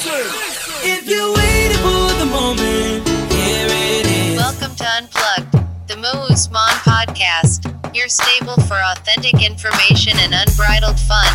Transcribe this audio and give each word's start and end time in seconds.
If 0.00 1.08
you're 1.08 1.34
waiting 1.34 1.76
for 1.78 2.18
the 2.20 2.26
moment, 2.30 3.08
here 3.32 3.66
it 3.68 4.06
is. 4.06 4.36
Welcome 4.36 4.76
to 4.76 4.84
Unplugged, 4.84 5.88
the 5.88 5.96
Mo 5.96 6.26
Usman 6.30 6.60
podcast, 6.86 7.96
your 7.96 8.06
stable 8.06 8.54
for 8.68 8.76
authentic 8.76 9.44
information 9.44 10.12
and 10.18 10.32
unbridled 10.34 11.00
fun. 11.00 11.26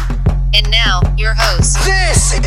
And 0.53 0.71
now, 0.71 1.01
your 1.17 1.33
host. 1.37 1.75
This 1.83 2.35
is 2.35 2.39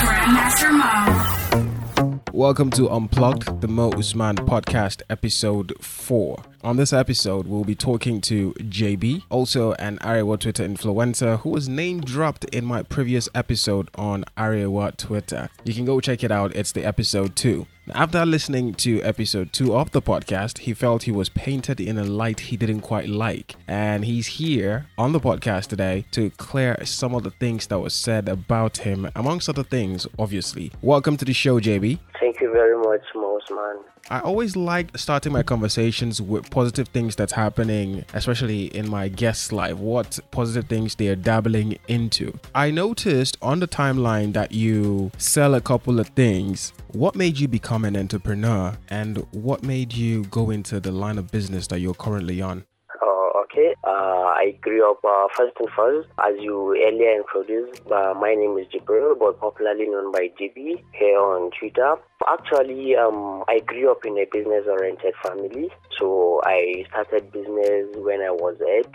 Grandmaster 0.00 0.72
Mo. 0.72 2.20
Welcome 2.32 2.70
to 2.70 2.88
Unplugged, 2.88 3.60
the 3.60 3.68
Mo 3.68 3.90
Usman 3.90 4.36
podcast, 4.36 5.02
episode 5.10 5.74
4. 5.82 6.42
On 6.64 6.76
this 6.76 6.92
episode, 6.92 7.46
we'll 7.46 7.62
be 7.62 7.76
talking 7.76 8.20
to 8.22 8.52
JB, 8.54 9.22
also 9.30 9.74
an 9.74 9.96
Arewa 9.98 10.40
Twitter 10.40 10.66
influencer 10.66 11.38
who 11.40 11.50
was 11.50 11.68
name 11.68 12.00
dropped 12.00 12.46
in 12.46 12.64
my 12.64 12.82
previous 12.82 13.28
episode 13.32 13.88
on 13.94 14.24
Arewa 14.36 14.96
Twitter. 14.96 15.50
You 15.62 15.72
can 15.72 15.84
go 15.84 16.00
check 16.00 16.24
it 16.24 16.32
out, 16.32 16.56
it's 16.56 16.72
the 16.72 16.84
episode 16.84 17.36
2. 17.36 17.64
After 17.94 18.26
listening 18.26 18.74
to 18.74 19.00
episode 19.02 19.52
2 19.52 19.72
of 19.72 19.92
the 19.92 20.02
podcast, 20.02 20.58
he 20.58 20.74
felt 20.74 21.04
he 21.04 21.12
was 21.12 21.28
painted 21.28 21.80
in 21.80 21.96
a 21.96 22.04
light 22.04 22.40
he 22.40 22.56
didn't 22.56 22.80
quite 22.80 23.08
like. 23.08 23.54
And 23.68 24.04
he's 24.04 24.26
here 24.26 24.86
on 24.98 25.12
the 25.12 25.20
podcast 25.20 25.68
today 25.68 26.06
to 26.10 26.30
clear 26.30 26.84
some 26.84 27.14
of 27.14 27.22
the 27.22 27.30
things 27.30 27.68
that 27.68 27.78
was 27.78 27.94
said 27.94 28.28
about 28.28 28.78
him, 28.78 29.08
amongst 29.14 29.48
other 29.48 29.62
things, 29.62 30.08
obviously. 30.18 30.72
Welcome 30.82 31.16
to 31.18 31.24
the 31.24 31.32
show, 31.32 31.60
JB. 31.60 32.00
Thank 32.38 32.50
you 32.50 32.52
very 32.52 32.78
much, 32.78 33.00
Mosman. 33.16 33.82
I 34.10 34.20
always 34.20 34.54
like 34.54 34.96
starting 34.96 35.32
my 35.32 35.42
conversations 35.42 36.22
with 36.22 36.48
positive 36.50 36.86
things 36.86 37.16
that's 37.16 37.32
happening, 37.32 38.04
especially 38.14 38.66
in 38.66 38.88
my 38.88 39.08
guest's 39.08 39.50
life, 39.50 39.76
what 39.76 40.20
positive 40.30 40.66
things 40.68 40.94
they 40.94 41.08
are 41.08 41.16
dabbling 41.16 41.78
into. 41.88 42.38
I 42.54 42.70
noticed 42.70 43.38
on 43.42 43.58
the 43.58 43.66
timeline 43.66 44.34
that 44.34 44.52
you 44.52 45.10
sell 45.18 45.56
a 45.56 45.60
couple 45.60 45.98
of 45.98 46.10
things. 46.10 46.72
What 46.92 47.16
made 47.16 47.40
you 47.40 47.48
become 47.48 47.84
an 47.84 47.96
entrepreneur 47.96 48.78
and 48.88 49.26
what 49.32 49.64
made 49.64 49.92
you 49.92 50.22
go 50.26 50.50
into 50.50 50.78
the 50.78 50.92
line 50.92 51.18
of 51.18 51.32
business 51.32 51.66
that 51.66 51.80
you're 51.80 51.92
currently 51.92 52.40
on? 52.40 52.66
Uh, 53.02 53.40
okay, 53.40 53.74
uh, 53.82 54.27
I 54.38 54.52
grew 54.60 54.88
up 54.88 55.04
uh, 55.04 55.26
first 55.36 55.54
and 55.58 55.68
first, 55.76 56.08
as 56.24 56.34
you 56.38 56.70
earlier 56.86 57.20
introduced. 57.20 57.82
Uh, 57.90 58.14
my 58.14 58.36
name 58.36 58.56
is 58.56 58.68
Jibril, 58.68 59.18
but 59.18 59.40
popularly 59.40 59.88
known 59.88 60.12
by 60.12 60.30
JB 60.40 60.84
here 60.92 61.18
on 61.18 61.50
Twitter. 61.58 61.96
Actually, 62.30 62.94
um, 62.94 63.42
I 63.48 63.58
grew 63.58 63.90
up 63.90 64.06
in 64.06 64.16
a 64.16 64.26
business-oriented 64.30 65.14
family, 65.24 65.70
so 65.98 66.40
I 66.44 66.84
started 66.88 67.32
business 67.32 67.88
when 67.96 68.20
I 68.22 68.30
was 68.30 68.56
eight. 68.62 68.94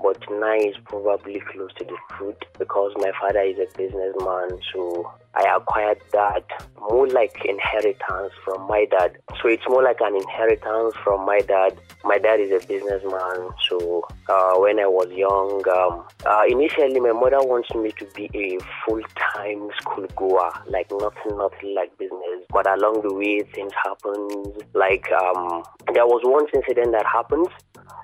But 0.00 0.22
nine 0.30 0.68
is 0.68 0.76
probably 0.84 1.42
close 1.50 1.72
to 1.78 1.84
the 1.84 1.96
truth 2.16 2.36
because 2.56 2.92
my 2.96 3.10
father 3.20 3.40
is 3.40 3.58
a 3.58 3.66
businessman, 3.76 4.60
so 4.72 5.12
I 5.36 5.56
acquired 5.56 6.00
that 6.12 6.44
more 6.88 7.08
like 7.08 7.44
inheritance 7.44 8.32
from 8.44 8.68
my 8.68 8.86
dad. 8.90 9.16
So 9.40 9.48
it's 9.48 9.66
more 9.68 9.82
like 9.82 10.00
an 10.00 10.14
inheritance 10.16 10.94
from 11.02 11.24
my 11.26 11.40
dad. 11.40 11.78
My 12.04 12.18
dad 12.18 12.40
is 12.40 12.50
a 12.50 12.66
businessman, 12.66 13.48
so 13.68 14.04
uh, 14.28 14.54
when 14.58 14.78
I 14.78 14.86
was 14.86 15.08
young, 15.10 15.64
um, 15.68 16.04
uh, 16.26 16.42
initially 16.48 17.00
my 17.00 17.12
mother 17.12 17.40
wants 17.40 17.74
me 17.74 17.92
to 17.98 18.04
be 18.14 18.28
a 18.34 18.58
full-time 18.84 19.70
school 19.80 20.06
goer, 20.14 20.52
like 20.68 20.90
nothing, 20.90 21.38
nothing 21.38 21.74
like 21.74 21.96
business. 21.98 22.44
But 22.50 22.66
along 22.66 23.02
the 23.02 23.14
way, 23.14 23.40
things 23.42 23.72
happened. 23.82 24.62
Like 24.74 25.10
um, 25.12 25.64
there 25.94 26.06
was 26.06 26.20
one 26.24 26.46
incident 26.54 26.92
that 26.92 27.06
happened 27.06 27.48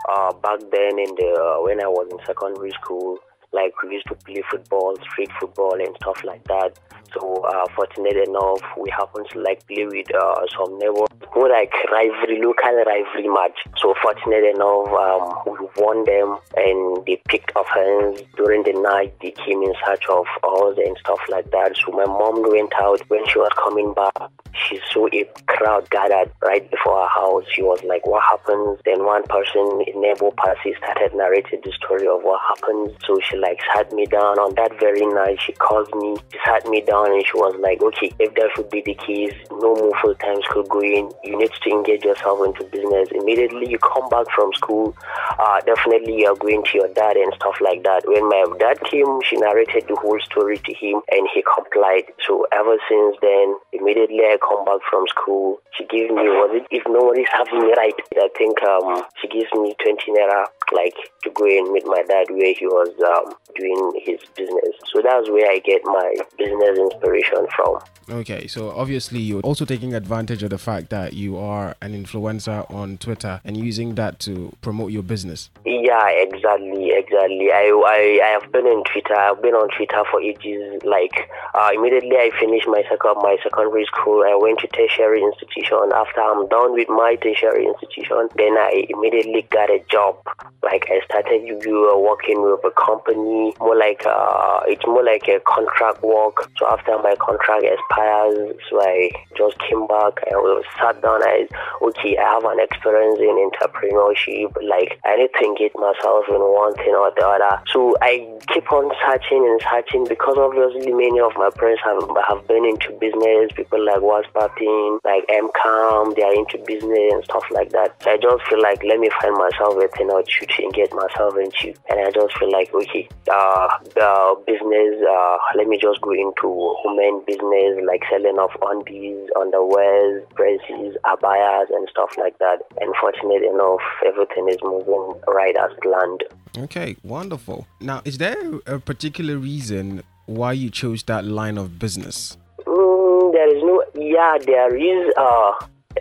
uh, 0.08 0.32
back 0.32 0.60
then 0.72 0.98
in 0.98 1.14
the 1.14 1.30
uh, 1.36 1.62
when 1.62 1.80
I 1.80 1.86
was 1.86 2.08
in 2.10 2.18
secondary 2.26 2.70
school. 2.72 3.18
Like 3.52 3.74
we 3.82 3.94
used 3.94 4.06
to 4.08 4.14
play 4.14 4.42
football, 4.50 4.96
street 5.10 5.30
football, 5.40 5.74
and 5.74 5.94
stuff 5.96 6.22
like 6.24 6.44
that. 6.44 6.78
So, 7.12 7.42
uh, 7.42 7.66
fortunate 7.74 8.16
enough, 8.28 8.62
we 8.78 8.88
happened 8.90 9.26
to 9.32 9.40
like 9.40 9.66
play 9.66 9.84
with 9.84 10.14
uh, 10.14 10.46
some 10.56 10.78
neighbors, 10.78 11.10
more 11.34 11.50
like 11.50 11.72
rivalry, 11.90 12.40
local 12.40 12.70
rivalry 12.86 13.26
match. 13.26 13.58
So, 13.78 13.94
fortunate 14.00 14.44
enough, 14.54 14.86
um, 14.94 15.34
we 15.46 15.66
won 15.82 16.04
them, 16.04 16.38
and 16.54 17.04
they 17.06 17.20
picked 17.26 17.50
offense 17.56 18.22
during 18.36 18.62
the 18.62 18.74
night. 18.78 19.14
They 19.20 19.32
came 19.32 19.62
in 19.62 19.74
search 19.84 20.06
of 20.08 20.26
us 20.44 20.78
and 20.78 20.96
stuff 20.98 21.18
like 21.28 21.50
that. 21.50 21.74
So, 21.84 21.90
my 21.90 22.06
mom 22.06 22.42
went 22.48 22.72
out 22.80 23.02
when 23.10 23.26
she 23.26 23.38
was 23.38 23.50
coming 23.58 23.92
back. 23.94 24.30
She 24.54 24.78
saw 24.92 25.08
a 25.12 25.24
crowd 25.46 25.90
gathered 25.90 26.30
right 26.42 26.68
before 26.70 27.02
her 27.02 27.08
house. 27.08 27.44
She 27.52 27.62
was 27.62 27.82
like, 27.82 28.06
"What 28.06 28.22
happened?" 28.22 28.78
Then 28.84 29.04
one 29.04 29.24
person, 29.24 29.82
a 29.82 29.98
neighbor, 29.98 30.30
Percy, 30.36 30.74
started 30.78 31.14
narrating 31.14 31.60
the 31.64 31.72
story 31.72 32.06
of 32.06 32.22
what 32.22 32.40
happened. 32.54 32.94
So 33.06 33.18
she 33.28 33.36
like 33.40 33.58
sat 33.74 33.92
me 33.92 34.06
down 34.06 34.38
on 34.38 34.54
that 34.54 34.78
very 34.78 35.06
night. 35.06 35.38
She 35.40 35.52
called 35.52 35.88
me, 35.96 36.16
she 36.32 36.38
sat 36.44 36.66
me 36.68 36.80
down, 36.82 37.12
and 37.12 37.24
she 37.24 37.34
was 37.34 37.54
like, 37.58 37.82
"Okay, 37.82 38.12
if 38.18 38.34
that 38.34 38.50
should 38.54 38.70
be 38.70 38.82
the 38.84 38.94
case, 38.94 39.34
no 39.50 39.74
more 39.74 39.92
full 40.00 40.14
time 40.16 40.40
school 40.42 40.64
going. 40.64 41.12
You 41.24 41.38
need 41.38 41.50
to 41.50 41.70
engage 41.70 42.04
yourself 42.04 42.44
into 42.46 42.64
business 42.64 43.08
immediately. 43.12 43.68
You 43.70 43.78
come 43.78 44.08
back 44.08 44.26
from 44.34 44.52
school. 44.54 44.96
Uh, 45.38 45.60
definitely, 45.60 46.20
you 46.20 46.28
are 46.28 46.36
going 46.36 46.64
to 46.64 46.78
your 46.78 46.92
dad 46.92 47.16
and 47.16 47.32
stuff 47.34 47.56
like 47.60 47.82
that." 47.84 48.04
When 48.06 48.28
my 48.28 48.44
dad 48.58 48.80
came, 48.84 49.20
she 49.24 49.36
narrated 49.36 49.84
the 49.88 49.96
whole 49.96 50.20
story 50.20 50.58
to 50.58 50.72
him, 50.74 51.00
and 51.10 51.28
he 51.34 51.42
complied. 51.42 52.12
So 52.26 52.46
ever 52.52 52.76
since 52.88 53.16
then, 53.20 53.56
immediately 53.72 54.20
I 54.20 54.36
come 54.40 54.64
back 54.64 54.80
from 54.88 55.06
school, 55.08 55.60
she 55.76 55.84
gave 55.86 56.10
me 56.10 56.28
was 56.28 56.50
it 56.52 56.66
if 56.70 56.84
nobody's 56.88 57.30
having 57.32 57.60
me 57.60 57.72
right? 57.76 57.94
I 58.16 58.28
think 58.36 58.62
um 58.62 59.02
she 59.20 59.28
gives 59.28 59.50
me 59.52 59.74
twenty 59.82 60.12
naira 60.12 60.46
like 60.72 60.96
to 61.24 61.30
go 61.30 61.44
and 61.46 61.72
meet 61.72 61.84
my 61.86 62.02
dad 62.06 62.26
where 62.30 62.54
he 62.54 62.66
was 62.66 62.90
um, 63.02 63.29
doing 63.56 63.92
his 64.04 64.20
business. 64.36 64.74
So 64.92 65.02
that's 65.02 65.28
where 65.30 65.50
I 65.50 65.58
get 65.60 65.82
my 65.84 66.14
business 66.38 66.78
inspiration 66.78 67.46
from. 67.54 67.78
Okay, 68.10 68.46
so 68.48 68.70
obviously 68.70 69.20
you're 69.20 69.42
also 69.42 69.64
taking 69.64 69.94
advantage 69.94 70.42
of 70.42 70.50
the 70.50 70.58
fact 70.58 70.90
that 70.90 71.12
you 71.12 71.36
are 71.36 71.76
an 71.80 71.92
influencer 71.92 72.68
on 72.70 72.98
Twitter 72.98 73.40
and 73.44 73.56
using 73.56 73.94
that 73.94 74.18
to 74.20 74.52
promote 74.62 74.90
your 74.90 75.04
business. 75.04 75.50
Yeah, 75.64 76.08
exactly, 76.10 76.90
exactly. 76.90 77.52
I, 77.52 77.70
I, 77.70 78.20
I 78.24 78.28
have 78.40 78.50
been 78.50 78.66
on 78.66 78.82
Twitter. 78.90 79.14
I've 79.14 79.40
been 79.40 79.54
on 79.54 79.68
Twitter 79.76 80.02
for 80.10 80.20
ages. 80.20 80.82
Like 80.82 81.30
uh, 81.54 81.70
immediately 81.74 82.16
I 82.16 82.30
finished 82.40 82.66
my 82.66 82.82
second 82.88 83.20
my 83.22 83.36
secondary 83.42 83.84
school, 83.86 84.24
I 84.26 84.34
went 84.34 84.58
to 84.60 84.68
tertiary 84.68 85.22
institution. 85.22 85.78
After 85.94 86.20
I'm 86.20 86.48
done 86.48 86.72
with 86.72 86.88
my 86.88 87.16
tertiary 87.22 87.66
institution, 87.66 88.28
then 88.36 88.56
I 88.56 88.86
immediately 88.88 89.46
got 89.50 89.70
a 89.70 89.84
job. 89.90 90.18
Like 90.62 90.88
I 90.88 91.04
started 91.04 91.46
you 91.46 91.90
uh, 91.92 91.98
working 91.98 92.42
with 92.42 92.64
a 92.64 92.72
company, 92.74 93.19
more 93.20 93.76
like 93.76 94.04
uh, 94.06 94.60
it's 94.66 94.86
more 94.86 95.04
like 95.04 95.28
a 95.28 95.40
contract 95.46 96.02
work. 96.02 96.50
So 96.58 96.66
after 96.70 96.98
my 96.98 97.14
contract 97.16 97.64
expires, 97.64 98.56
so 98.68 98.80
I 98.80 99.10
just 99.36 99.58
came 99.60 99.86
back. 99.86 100.20
Was 100.40 100.64
sat 100.80 101.02
down. 101.02 101.22
I 101.22 101.46
okay, 101.82 102.16
I 102.16 102.24
have 102.34 102.44
an 102.44 102.60
experience 102.60 103.20
in 103.20 103.36
entrepreneurship. 103.36 104.56
Like 104.64 104.98
I 105.04 105.16
need 105.16 105.30
to 105.38 105.44
engage 105.44 105.76
myself 105.76 106.24
in 106.28 106.40
one 106.40 106.74
thing 106.80 106.96
or 106.96 107.12
the 107.12 107.26
other. 107.26 107.60
So 107.72 107.94
I 108.00 108.24
keep 108.48 108.70
on 108.72 108.88
searching 109.04 109.44
and 109.44 109.60
searching 109.68 110.04
because 110.08 110.36
obviously 110.38 110.92
many 110.92 111.20
of 111.20 111.32
my 111.36 111.50
friends 111.56 111.80
have 111.84 112.00
have 112.28 112.46
been 112.48 112.64
into 112.64 112.96
business. 112.96 113.52
People 113.52 113.84
like 113.84 114.00
Waspatin, 114.00 114.98
like 115.04 115.28
MCAM, 115.28 116.16
they 116.16 116.24
are 116.24 116.34
into 116.34 116.56
business 116.64 117.12
and 117.12 117.24
stuff 117.24 117.44
like 117.50 117.70
that. 117.76 118.00
So 118.02 118.10
I 118.10 118.16
just 118.16 118.40
feel 118.48 118.62
like 118.62 118.82
let 118.84 118.98
me 118.98 119.10
find 119.20 119.36
myself 119.36 119.76
a 119.76 119.88
thing 119.92 120.10
or 120.10 120.22
two 120.24 120.46
to 120.46 120.62
engage 120.62 120.92
myself 120.92 121.36
into, 121.36 121.76
and 121.90 122.00
I 122.00 122.10
just 122.10 122.32
feel 122.38 122.50
like 122.50 122.72
okay, 122.72 123.08
uh, 123.30 123.68
the 123.94 124.34
business. 124.46 125.02
Uh, 125.06 125.36
let 125.56 125.68
me 125.68 125.78
just 125.78 126.00
go 126.00 126.12
into 126.12 126.48
women 126.84 127.22
business 127.26 127.78
like 127.86 128.02
selling 128.10 128.38
of 128.38 128.50
undies, 128.62 129.28
underwears, 129.36 130.28
dresses, 130.34 130.96
abayas, 131.04 131.66
and 131.70 131.88
stuff 131.90 132.10
like 132.18 132.38
that. 132.38 132.58
And 132.80 132.94
fortunate 133.00 133.42
enough, 133.42 133.80
everything 134.06 134.48
is 134.48 134.58
moving 134.62 135.20
right 135.28 135.56
as 135.56 135.70
planned. 135.82 136.24
Okay, 136.58 136.96
wonderful. 137.02 137.66
Now, 137.80 138.02
is 138.04 138.18
there 138.18 138.36
a 138.66 138.78
particular 138.78 139.36
reason 139.36 140.02
why 140.26 140.52
you 140.52 140.70
chose 140.70 141.02
that 141.04 141.24
line 141.24 141.58
of 141.58 141.78
business? 141.78 142.36
Mm, 142.66 143.32
there 143.32 143.56
is 143.56 143.62
no. 143.62 143.84
Yeah, 143.94 144.38
there 144.44 144.76
is. 144.76 145.12
Uh, 145.16 145.52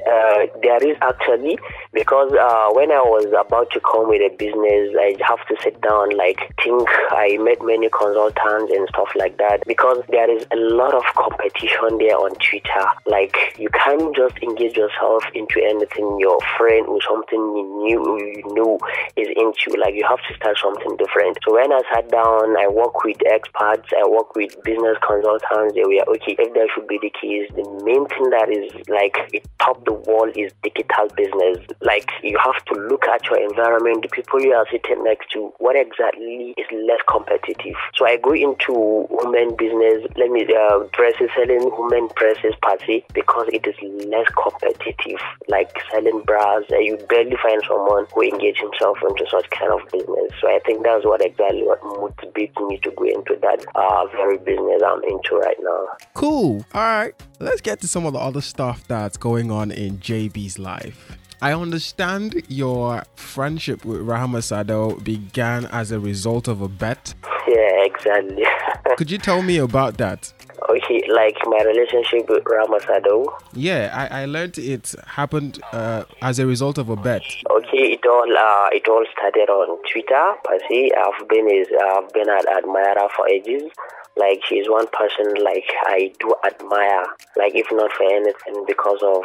uh, 0.08 0.48
there 0.62 0.82
is 0.84 0.98
actually 1.02 1.58
because 1.94 2.32
uh, 2.34 2.70
when 2.74 2.92
I 2.92 3.02
was 3.02 3.28
about 3.34 3.72
to 3.72 3.80
come 3.82 4.10
with 4.10 4.22
a 4.22 4.30
business, 4.36 4.94
I 4.96 5.18
have 5.26 5.42
to 5.48 5.56
sit 5.64 5.82
down, 5.82 6.16
like 6.16 6.40
think. 6.64 6.88
I 7.12 7.38
met 7.38 7.62
many 7.62 7.90
consultants 7.90 8.72
and 8.72 8.88
stuff 8.90 9.10
like 9.16 9.38
that 9.38 9.66
because 9.66 10.04
there 10.10 10.30
is 10.30 10.46
a 10.52 10.58
lot 10.58 10.94
of 10.94 11.04
competition 11.18 11.98
there 11.98 12.18
on 12.18 12.36
Twitter. 12.38 12.86
Like 13.06 13.36
you 13.58 13.70
can't 13.74 14.16
just 14.16 14.38
engage 14.42 14.78
yourself 14.78 15.24
into 15.34 15.60
anything 15.64 16.18
your 16.20 16.40
friend 16.58 16.86
or 16.88 17.00
something 17.02 17.40
you 17.58 17.66
knew 17.82 18.02
you 18.20 18.44
know 18.54 18.78
is 19.18 19.30
into. 19.36 19.78
Like 19.80 19.96
you 19.96 20.06
have 20.08 20.22
to 20.30 20.34
start 20.36 20.58
something 20.62 20.98
different. 20.98 21.38
So 21.46 21.56
when 21.56 21.72
I 21.72 21.82
sat 21.94 22.10
down, 22.12 22.56
I 22.58 22.68
work 22.68 23.04
with 23.04 23.18
experts. 23.26 23.90
I 23.96 24.08
work 24.08 24.36
with 24.36 24.56
business 24.64 24.98
consultants. 25.02 25.74
They 25.74 25.84
were 25.84 26.06
okay. 26.16 26.38
If 26.38 26.54
that 26.54 26.70
should 26.74 26.88
be 26.88 27.00
the 27.02 27.12
case, 27.12 27.50
the 27.56 27.66
main 27.84 28.06
thing 28.08 28.30
that 28.30 28.50
is 28.54 28.70
like 28.88 29.18
it 29.34 29.46
top 29.60 29.84
the 29.90 29.98
world 30.06 30.38
is 30.38 30.54
digital 30.62 31.10
business. 31.18 31.58
Like 31.82 32.10
you 32.22 32.38
have 32.38 32.64
to 32.66 32.74
look 32.78 33.08
at 33.10 33.26
your 33.26 33.42
environment, 33.42 34.04
the 34.04 34.10
people 34.10 34.40
you 34.40 34.54
are 34.54 34.68
sitting 34.70 35.04
next 35.04 35.32
to, 35.34 35.52
what 35.58 35.74
exactly 35.76 36.54
is 36.58 36.70
less 36.86 37.02
competitive. 37.10 37.74
So 37.98 38.06
I 38.06 38.18
go 38.18 38.38
into 38.38 39.10
women 39.10 39.58
business, 39.58 40.06
let 40.14 40.30
me 40.30 40.46
uh, 40.46 40.86
dresses, 40.94 41.34
selling 41.34 41.66
women 41.74 42.10
dresses 42.16 42.54
se 42.86 43.04
because 43.14 43.50
it 43.50 43.66
is 43.66 43.76
less 44.06 44.30
competitive. 44.38 45.18
Like 45.48 45.74
selling 45.92 46.22
bras, 46.22 46.64
uh, 46.72 46.78
you 46.78 46.98
barely 47.10 47.38
find 47.42 47.62
someone 47.66 48.06
who 48.14 48.22
engage 48.22 48.62
himself 48.62 48.98
into 49.02 49.26
such 49.26 49.50
kind 49.50 49.74
of 49.74 49.82
business. 49.90 50.30
So 50.40 50.48
I 50.48 50.60
think 50.66 50.84
that's 50.84 51.06
what 51.06 51.26
exactly 51.26 51.64
what 51.64 51.82
motivates 51.82 52.54
me 52.68 52.78
to 52.84 52.92
go 52.92 53.06
into 53.06 53.34
that 53.42 53.66
uh, 53.74 54.06
very 54.14 54.38
business 54.38 54.82
I'm 54.86 55.02
into 55.04 55.36
right 55.42 55.58
now. 55.62 55.88
Cool. 56.14 56.64
All 56.74 56.82
right. 56.82 57.16
Let's 57.40 57.62
get 57.62 57.80
to 57.82 57.88
some 57.88 58.06
of 58.06 58.14
the 58.14 58.20
other 58.20 58.42
stuff 58.42 58.86
that's 58.88 59.18
going 59.18 59.50
on 59.50 59.72
in 59.80 59.98
JB's 60.00 60.60
life. 60.60 61.18
I 61.42 61.54
understand 61.54 62.44
your 62.50 63.04
friendship 63.16 63.86
with 63.86 64.02
Rahama 64.02 64.42
Sadau 64.42 65.02
began 65.02 65.66
as 65.68 65.92
a 65.92 66.00
result 66.00 66.50
of 66.50 66.62
a 66.62 66.68
bet. 66.68 67.14
Yeah, 67.48 67.86
exactly. 67.86 68.44
Could 68.98 69.10
you 69.10 69.18
tell 69.18 69.42
me 69.42 69.58
about 69.58 69.98
that? 69.98 70.34
okay, 70.70 71.02
like 71.10 71.38
my 71.46 71.62
relationship 71.66 72.30
with 72.30 72.44
Rahama 72.44 72.80
Sadau. 72.82 73.26
Yeah, 73.54 73.92
I, 73.94 74.22
I 74.22 74.26
learned 74.26 74.58
it 74.58 74.94
happened 75.08 75.62
uh, 75.72 76.04
as 76.22 76.40
a 76.40 76.46
result 76.46 76.78
of 76.78 76.90
a 76.90 76.96
bet. 76.96 77.24
Okay, 77.50 77.94
it 77.94 78.06
all 78.06 78.38
uh, 78.38 78.70
it 78.72 78.88
all 78.88 79.06
started 79.12 79.50
on 79.50 79.78
Twitter. 79.92 80.34
Per 80.44 80.60
se, 80.70 80.92
I've 80.98 81.28
been 81.28 81.48
is 81.50 81.68
I've 81.92 82.12
been 82.14 82.30
an 82.30 82.46
admirer 82.58 83.10
for 83.16 83.28
ages. 83.28 83.72
Like 84.20 84.42
she's 84.48 84.68
one 84.68 84.88
person 84.92 85.34
like 85.44 85.66
I 85.86 86.12
do 86.20 86.36
admire. 86.46 87.06
Like 87.38 87.56
if 87.56 87.68
not 87.72 87.92
for 87.94 88.04
anything, 88.04 88.66
because 88.68 89.00
of 89.02 89.24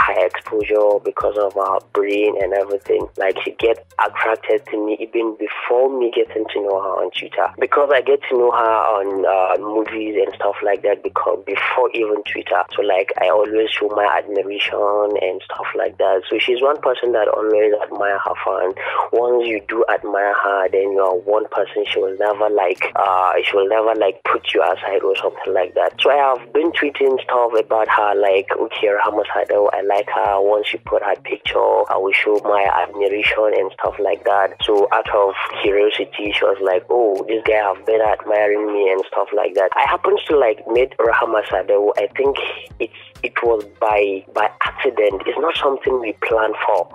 high 0.00 0.24
exposure 0.24 0.98
because 1.04 1.36
of 1.36 1.52
her 1.54 1.78
brain 1.92 2.34
and 2.42 2.54
everything. 2.54 3.06
Like 3.16 3.36
she 3.44 3.52
get 3.58 3.84
attracted 4.00 4.64
to 4.72 4.76
me 4.84 4.96
even 4.98 5.36
before 5.36 5.92
me 5.92 6.10
getting 6.10 6.44
to 6.54 6.58
know 6.62 6.80
her 6.80 7.04
on 7.04 7.10
Twitter. 7.12 7.52
Because 7.60 7.90
I 7.92 8.00
get 8.00 8.20
to 8.30 8.38
know 8.38 8.50
her 8.50 8.76
on 8.96 9.28
uh, 9.28 9.60
movies 9.60 10.16
and 10.16 10.34
stuff 10.34 10.56
like 10.64 10.82
that 10.82 11.02
because 11.02 11.44
before 11.44 11.90
even 11.92 12.24
Twitter. 12.24 12.64
So 12.74 12.82
like 12.82 13.12
I 13.20 13.28
always 13.28 13.68
show 13.70 13.88
my 13.92 14.08
admiration 14.08 15.20
and 15.20 15.40
stuff 15.44 15.68
like 15.76 15.98
that. 15.98 16.24
So 16.30 16.38
she's 16.40 16.62
one 16.62 16.80
person 16.80 17.12
that 17.12 17.28
always 17.28 17.76
admire 17.84 18.18
her 18.24 18.36
fan. 18.40 18.72
Once 19.12 19.46
you 19.46 19.60
do 19.68 19.84
admire 19.92 20.34
her, 20.34 20.68
then 20.72 20.96
you 20.96 21.00
are 21.00 21.16
one 21.16 21.44
person 21.52 21.84
she 21.92 22.00
will 22.00 22.16
never 22.16 22.48
like 22.48 22.80
uh 22.96 23.32
she 23.44 23.56
will 23.56 23.68
never 23.68 23.94
like 24.00 24.22
put 24.24 24.54
you 24.54 24.62
aside 24.64 25.04
or 25.04 25.16
something 25.16 25.52
like 25.52 25.74
that. 25.74 25.92
So 26.00 26.10
I 26.10 26.16
have 26.16 26.52
been 26.52 26.72
tweeting 26.72 27.20
stuff 27.22 27.52
about 27.52 27.88
her 27.88 28.14
like 28.16 28.48
okay 28.56 28.88
Rahama 28.88 29.24
Sadau, 29.28 29.68
I 29.72 29.89
like 29.90 30.08
her. 30.14 30.40
Once 30.40 30.68
she 30.68 30.78
put 30.78 31.02
her 31.02 31.16
picture, 31.22 31.58
I 31.90 31.96
will 31.98 32.12
show 32.12 32.38
my 32.44 32.62
admiration 32.82 33.50
and 33.58 33.70
stuff 33.74 33.96
like 33.98 34.22
that. 34.24 34.54
So 34.62 34.86
out 34.92 35.10
of 35.10 35.34
curiosity, 35.62 36.32
she 36.32 36.44
was 36.46 36.58
like, 36.62 36.86
"Oh, 36.88 37.24
this 37.26 37.42
guy 37.44 37.58
have 37.58 37.84
been 37.86 38.00
admiring 38.00 38.72
me 38.72 38.92
and 38.92 39.02
stuff 39.10 39.28
like 39.34 39.54
that." 39.54 39.70
I 39.74 39.84
happened 39.90 40.20
to 40.28 40.36
like 40.36 40.66
meet 40.68 40.96
Rahama 40.98 41.42
Sadau. 41.50 41.92
I 41.98 42.06
think 42.16 42.36
it's 42.78 43.00
it 43.22 43.34
was 43.42 43.64
by 43.80 44.24
by 44.32 44.48
accident. 44.64 45.22
It's 45.26 45.38
not 45.38 45.56
something 45.56 46.00
we 46.00 46.12
planned 46.22 46.54
for. 46.66 46.88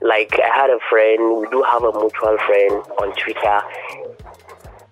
Like 0.00 0.32
I 0.40 0.50
had 0.60 0.70
a 0.70 0.80
friend. 0.90 1.40
We 1.40 1.46
do 1.50 1.62
have 1.72 1.84
a 1.84 1.92
mutual 1.92 2.36
friend 2.46 2.74
on 3.00 3.12
Twitter. 3.16 3.58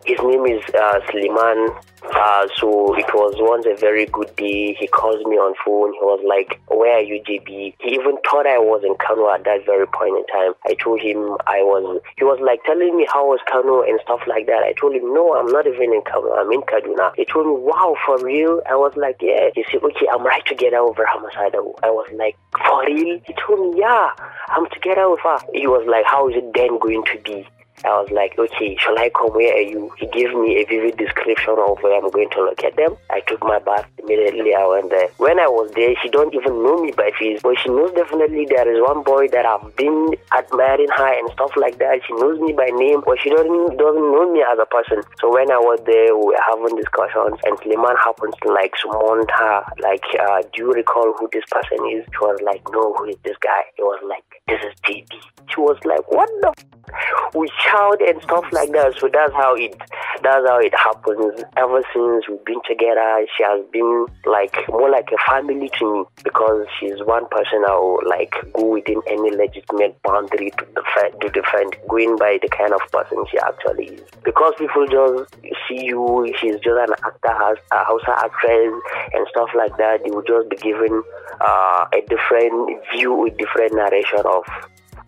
His 0.05 0.19
name 0.21 0.47
is 0.47 0.63
uh, 0.75 1.01
Sliman 1.09 1.69
uh, 2.05 2.47
so 2.59 2.95
it 2.95 3.07
was 3.15 3.35
once 3.39 3.65
a 3.67 3.77
very 3.79 4.07
good 4.07 4.35
day. 4.37 4.75
He 4.75 4.87
calls 4.89 5.25
me 5.25 5.37
on 5.37 5.55
phone. 5.65 5.95
He 5.95 6.03
was 6.03 6.21
like, 6.27 6.61
"Where 6.67 6.99
are 6.99 7.03
you, 7.03 7.23
JB?" 7.23 7.75
He 7.79 7.95
even 7.95 8.19
thought 8.29 8.47
I 8.47 8.59
was 8.59 8.83
in 8.83 8.97
Kano 8.99 9.31
at 9.31 9.45
that 9.45 9.65
very 9.65 9.87
point 9.87 10.19
in 10.19 10.27
time. 10.27 10.53
I 10.67 10.75
told 10.75 11.01
him 11.01 11.39
I 11.47 11.63
was. 11.63 12.03
He 12.19 12.25
was 12.25 12.41
like 12.43 12.65
telling 12.65 12.97
me 12.97 13.07
how 13.13 13.27
was 13.27 13.39
Kano 13.47 13.83
and 13.83 14.01
stuff 14.03 14.21
like 14.27 14.47
that. 14.47 14.63
I 14.67 14.75
told 14.75 14.95
him, 14.95 15.15
"No, 15.15 15.35
I'm 15.35 15.47
not 15.47 15.67
even 15.67 15.95
in 15.95 16.03
Kano. 16.03 16.35
I'm 16.35 16.51
in 16.51 16.63
Kaduna." 16.63 17.15
He 17.15 17.25
told 17.25 17.47
me, 17.47 17.55
"Wow, 17.63 17.95
for 18.05 18.19
real?" 18.19 18.61
I 18.69 18.75
was 18.75 18.93
like, 18.97 19.23
"Yeah." 19.23 19.51
He 19.55 19.65
said, 19.71 19.83
"Okay, 19.83 20.07
I'm 20.11 20.27
right 20.27 20.45
together 20.45 20.83
with 20.83 20.99
Hamasada." 20.99 21.63
I 21.87 21.91
was 21.91 22.11
like, 22.19 22.37
"For 22.59 22.83
real?" 22.85 23.23
He 23.25 23.35
told 23.39 23.63
me, 23.63 23.79
"Yeah, 23.79 24.11
I'm 24.49 24.67
together 24.75 25.09
with 25.09 25.21
her." 25.23 25.39
He 25.55 25.67
was 25.67 25.87
like, 25.87 26.05
"How 26.05 26.29
is 26.29 26.35
it 26.35 26.51
then 26.55 26.79
going 26.83 27.05
to 27.15 27.19
be?" 27.23 27.47
I 27.85 27.89
was 27.99 28.09
like, 28.13 28.39
okay, 28.39 28.77
shall 28.79 28.99
I 28.99 29.11
come? 29.11 29.35
Where 29.35 29.55
are 29.55 29.67
you? 29.67 29.91
He 29.99 30.07
gave 30.07 30.31
me 30.35 30.63
a 30.63 30.65
vivid 30.65 30.97
description 30.99 31.57
of 31.59 31.83
where 31.83 31.99
I'm 31.99 32.11
going 32.11 32.31
to 32.31 32.45
look 32.45 32.63
at 32.63 32.77
them. 32.77 32.95
I 33.11 33.21
took 33.27 33.43
my 33.43 33.59
bath 33.59 33.91
immediately. 33.99 34.55
I 34.55 34.67
went 34.67 34.91
there. 34.91 35.09
When 35.19 35.41
I 35.41 35.49
was 35.49 35.73
there, 35.75 35.95
she 36.01 36.09
don't 36.09 36.33
even 36.35 36.63
know 36.63 36.79
me 36.79 36.93
by 36.93 37.11
face, 37.19 37.41
but 37.43 37.59
she 37.59 37.71
knows 37.71 37.91
definitely 37.93 38.47
there 38.47 38.71
is 38.71 38.79
one 38.87 39.03
boy 39.03 39.27
that 39.35 39.47
I've 39.47 39.75
been 39.75 40.15
admiring 40.31 40.95
her 40.95 41.11
and 41.19 41.27
stuff 41.35 41.53
like 41.57 41.79
that. 41.79 42.07
She 42.07 42.15
knows 42.15 42.39
me 42.39 42.53
by 42.55 42.71
name, 42.71 43.03
but 43.05 43.19
she 43.19 43.31
doesn't 43.31 43.77
doesn't 43.77 44.09
know 44.15 44.31
me 44.31 44.47
as 44.47 44.59
a 44.63 44.69
person. 44.71 45.03
So 45.19 45.35
when 45.35 45.51
I 45.51 45.59
was 45.59 45.83
there, 45.83 46.15
we 46.15 46.39
were 46.39 46.45
having 46.47 46.79
discussions, 46.79 47.43
and 47.43 47.59
Sliman 47.67 47.99
happens 47.99 48.35
to 48.43 48.49
like 48.55 48.79
summon 48.79 49.27
her. 49.27 49.59
Like, 49.83 50.07
uh, 50.23 50.47
do 50.55 50.71
you 50.71 50.71
recall 50.71 51.15
who 51.19 51.27
this 51.35 51.45
person 51.51 51.83
is? 51.91 52.07
She 52.15 52.21
was 52.23 52.39
like, 52.47 52.63
no, 52.71 52.95
who 52.95 53.11
is 53.11 53.19
this 53.25 53.37
guy? 53.43 53.67
He 53.75 53.83
was 53.83 53.99
like, 54.07 54.25
this 54.47 54.63
is 54.63 54.75
JB. 54.87 55.11
She 55.51 55.59
was 55.59 55.79
like, 55.85 56.07
what 56.11 56.31
the? 56.47 56.55
F-? 56.55 57.35
Shout 57.63 58.01
and 58.03 58.21
stuff 58.23 58.45
like 58.53 58.73
that. 58.73 58.95
So 58.99 59.09
that's 59.13 59.33
how 59.33 59.55
it 59.55 59.77
that's 60.23 60.47
how 60.49 60.59
it 60.59 60.75
happens. 60.75 61.43
Ever 61.57 61.83
since 61.93 62.29
we've 62.29 62.45
been 62.45 62.61
together, 62.67 63.27
she 63.37 63.43
has 63.43 63.65
been 63.73 64.07
like 64.27 64.57
more 64.69 64.91
like 64.91 65.11
a 65.13 65.31
family 65.31 65.71
to 65.79 65.93
me 65.93 66.05
because 66.25 66.67
she's 66.79 67.03
one 67.05 67.29
person 67.29 67.65
I 67.69 67.75
will 67.75 68.01
like 68.09 68.35
go 68.53 68.67
within 68.67 69.01
any 69.07 69.31
legitimate 69.31 70.01
boundary 70.03 70.51
to 70.59 70.67
defend 70.75 71.21
to 71.21 71.29
defend 71.29 71.77
going 71.89 72.17
by 72.17 72.39
the 72.43 72.49
kind 72.49 72.73
of 72.73 72.81
person 72.91 73.25
she 73.31 73.39
actually 73.39 73.97
is. 73.97 74.09
Because 74.25 74.55
people 74.59 74.87
just 74.87 75.35
see 75.69 75.85
you, 75.87 76.33
she's 76.41 76.57
just 76.57 76.79
an 76.79 76.95
actor, 77.05 77.59
a 77.71 77.85
house 77.85 78.07
actress 78.07 78.75
and 79.13 79.27
stuff 79.31 79.51
like 79.57 79.77
that. 79.79 80.01
Will 80.05 80.23
just 80.23 80.49
be 80.51 80.57
given 80.57 81.03
uh, 81.41 81.87
a 81.93 82.01
different 82.09 82.81
view, 82.93 83.27
a 83.27 83.31
different 83.31 83.75
narration 83.75 84.25
of 84.27 84.45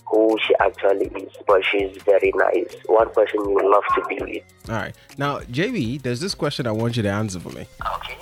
who 0.06 0.36
she 0.46 0.54
actually 0.60 1.06
is, 1.22 1.32
but 1.46 1.64
she's 1.64 1.96
very 2.02 2.32
nice. 2.34 2.74
One 2.86 3.10
person 3.10 3.40
you 3.40 3.60
love 3.62 3.84
to 3.94 4.04
be 4.08 4.18
with. 4.20 4.42
All 4.68 4.76
right. 4.76 4.94
Now, 5.18 5.40
JB, 5.40 6.02
there's 6.02 6.20
this 6.20 6.34
question 6.34 6.66
I 6.66 6.72
want 6.72 6.96
you 6.96 7.02
to 7.02 7.10
answer 7.10 7.40
for 7.40 7.50
me. 7.50 7.66
Okay. 7.96 8.16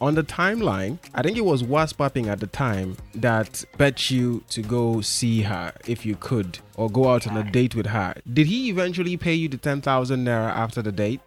On 0.00 0.14
the 0.14 0.22
timeline, 0.22 0.98
I 1.12 1.22
think 1.22 1.36
it 1.36 1.44
was 1.44 1.64
Waspapping 1.64 2.28
at 2.28 2.38
the 2.38 2.46
time 2.46 2.96
that 3.16 3.64
bet 3.78 4.12
you 4.12 4.44
to 4.50 4.62
go 4.62 5.00
see 5.00 5.42
her 5.42 5.72
if 5.88 6.06
you 6.06 6.14
could 6.14 6.60
or 6.76 6.88
go 6.88 7.08
out 7.08 7.26
on 7.26 7.36
a 7.36 7.42
date 7.50 7.74
with 7.74 7.86
her. 7.86 8.14
Did 8.32 8.46
he 8.46 8.68
eventually 8.70 9.16
pay 9.16 9.34
you 9.34 9.48
the 9.48 9.56
10,000 9.56 10.24
naira 10.24 10.50
after 10.50 10.82
the 10.82 10.92
date? 10.92 11.20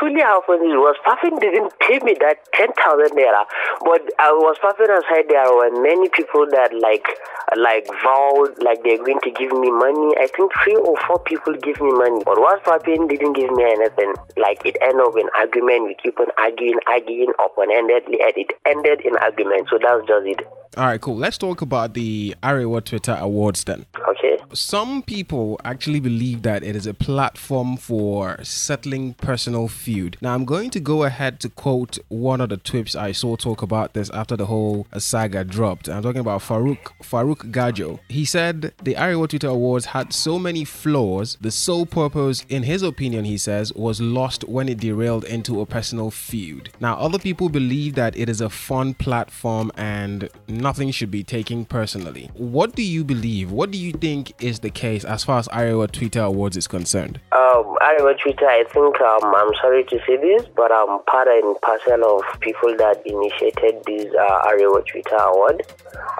Truly 0.00 0.24
happened 0.24 0.64
is 0.64 0.72
was 0.80 0.96
Puffin 1.04 1.36
didn't 1.44 1.76
pay 1.76 2.00
me 2.00 2.16
that 2.24 2.40
ten 2.56 2.72
thousand 2.72 3.12
naira, 3.12 3.44
but 3.84 4.00
I 4.16 4.32
was 4.32 4.56
Puffin 4.56 4.88
aside 4.88 5.28
there 5.28 5.44
were 5.52 5.68
many 5.76 6.08
people 6.08 6.48
that 6.56 6.72
like 6.72 7.04
like 7.52 7.84
vowed 8.00 8.56
like 8.64 8.80
they're 8.80 8.96
going 8.96 9.20
to 9.20 9.30
give 9.36 9.52
me 9.52 9.68
money. 9.68 10.16
I 10.16 10.32
think 10.32 10.56
three 10.64 10.80
or 10.80 10.96
four 11.04 11.20
people 11.20 11.52
give 11.60 11.84
me 11.84 11.92
money, 11.92 12.24
but 12.24 12.40
was 12.40 12.64
Puffin 12.64 13.12
didn't 13.12 13.36
give 13.36 13.52
me 13.52 13.60
anything. 13.60 14.16
Like 14.40 14.64
it 14.64 14.80
ended 14.80 15.04
up 15.04 15.12
in 15.20 15.28
argument. 15.36 15.84
We 15.84 15.92
keep 16.00 16.16
on 16.16 16.32
arguing, 16.40 16.80
arguing, 16.88 17.36
open 17.36 17.68
endedly, 17.68 18.24
and 18.24 18.40
it 18.40 18.56
ended 18.64 19.04
in 19.04 19.20
argument. 19.20 19.68
So 19.68 19.76
that's 19.76 20.08
just 20.08 20.24
it. 20.24 20.48
All 20.80 20.88
right, 20.88 21.00
cool. 21.00 21.20
Let's 21.20 21.36
talk 21.36 21.60
about 21.60 21.92
the 21.92 22.32
Arewa 22.42 22.80
Twitter 22.80 23.20
Awards 23.20 23.68
then. 23.68 23.84
Okay. 24.08 24.39
Some 24.52 25.02
people 25.02 25.60
actually 25.64 26.00
believe 26.00 26.42
that 26.42 26.64
it 26.64 26.74
is 26.74 26.86
a 26.86 26.94
platform 26.94 27.76
for 27.76 28.42
settling 28.42 29.14
personal 29.14 29.68
feud. 29.68 30.16
Now, 30.20 30.34
I'm 30.34 30.44
going 30.44 30.70
to 30.70 30.80
go 30.80 31.04
ahead 31.04 31.38
to 31.40 31.48
quote 31.48 31.98
one 32.08 32.40
of 32.40 32.48
the 32.48 32.56
twips 32.56 32.96
I 32.96 33.12
saw 33.12 33.36
talk 33.36 33.62
about 33.62 33.94
this 33.94 34.10
after 34.10 34.36
the 34.36 34.46
whole 34.46 34.88
saga 34.98 35.44
dropped. 35.44 35.88
I'm 35.88 36.02
talking 36.02 36.20
about 36.20 36.42
Farouk 36.42 36.90
Farouk 37.00 37.52
Gajo. 37.52 38.00
He 38.08 38.24
said 38.24 38.72
the 38.82 38.94
Arewa 38.94 39.28
Twitter 39.28 39.48
Awards 39.48 39.86
had 39.86 40.12
so 40.12 40.38
many 40.38 40.64
flaws. 40.64 41.36
The 41.40 41.52
sole 41.52 41.86
purpose, 41.86 42.44
in 42.48 42.64
his 42.64 42.82
opinion, 42.82 43.24
he 43.24 43.38
says, 43.38 43.72
was 43.74 44.00
lost 44.00 44.44
when 44.44 44.68
it 44.68 44.78
derailed 44.78 45.24
into 45.24 45.60
a 45.60 45.66
personal 45.66 46.10
feud. 46.10 46.70
Now, 46.80 46.96
other 46.96 47.18
people 47.18 47.48
believe 47.50 47.94
that 47.94 48.16
it 48.16 48.28
is 48.28 48.40
a 48.40 48.50
fun 48.50 48.94
platform 48.94 49.70
and 49.76 50.28
nothing 50.48 50.90
should 50.90 51.10
be 51.10 51.22
taken 51.22 51.64
personally. 51.64 52.30
What 52.34 52.74
do 52.74 52.82
you 52.82 53.04
believe? 53.04 53.52
What 53.52 53.70
do 53.70 53.78
you 53.78 53.92
think 53.92 54.32
is 54.42 54.60
the 54.60 54.70
case 54.70 55.04
as 55.04 55.24
far 55.24 55.38
as 55.38 55.48
Arewa 55.48 55.90
Twitter 55.90 56.20
Awards 56.20 56.56
is 56.56 56.66
concerned? 56.66 57.20
Um, 57.32 57.76
Arewa 57.80 58.18
Twitter, 58.18 58.46
I 58.46 58.64
think 58.64 59.00
um, 59.00 59.34
I'm 59.34 59.52
sorry 59.60 59.84
to 59.84 59.98
say 60.06 60.16
this, 60.16 60.46
but 60.56 60.72
I'm 60.72 61.02
part 61.04 61.28
and 61.28 61.56
parcel 61.60 62.04
of 62.04 62.40
people 62.40 62.76
that 62.76 63.02
initiated 63.06 63.82
this 63.86 64.12
uh, 64.14 64.48
Arewa 64.48 64.86
Twitter 64.86 65.16
Award. 65.16 65.62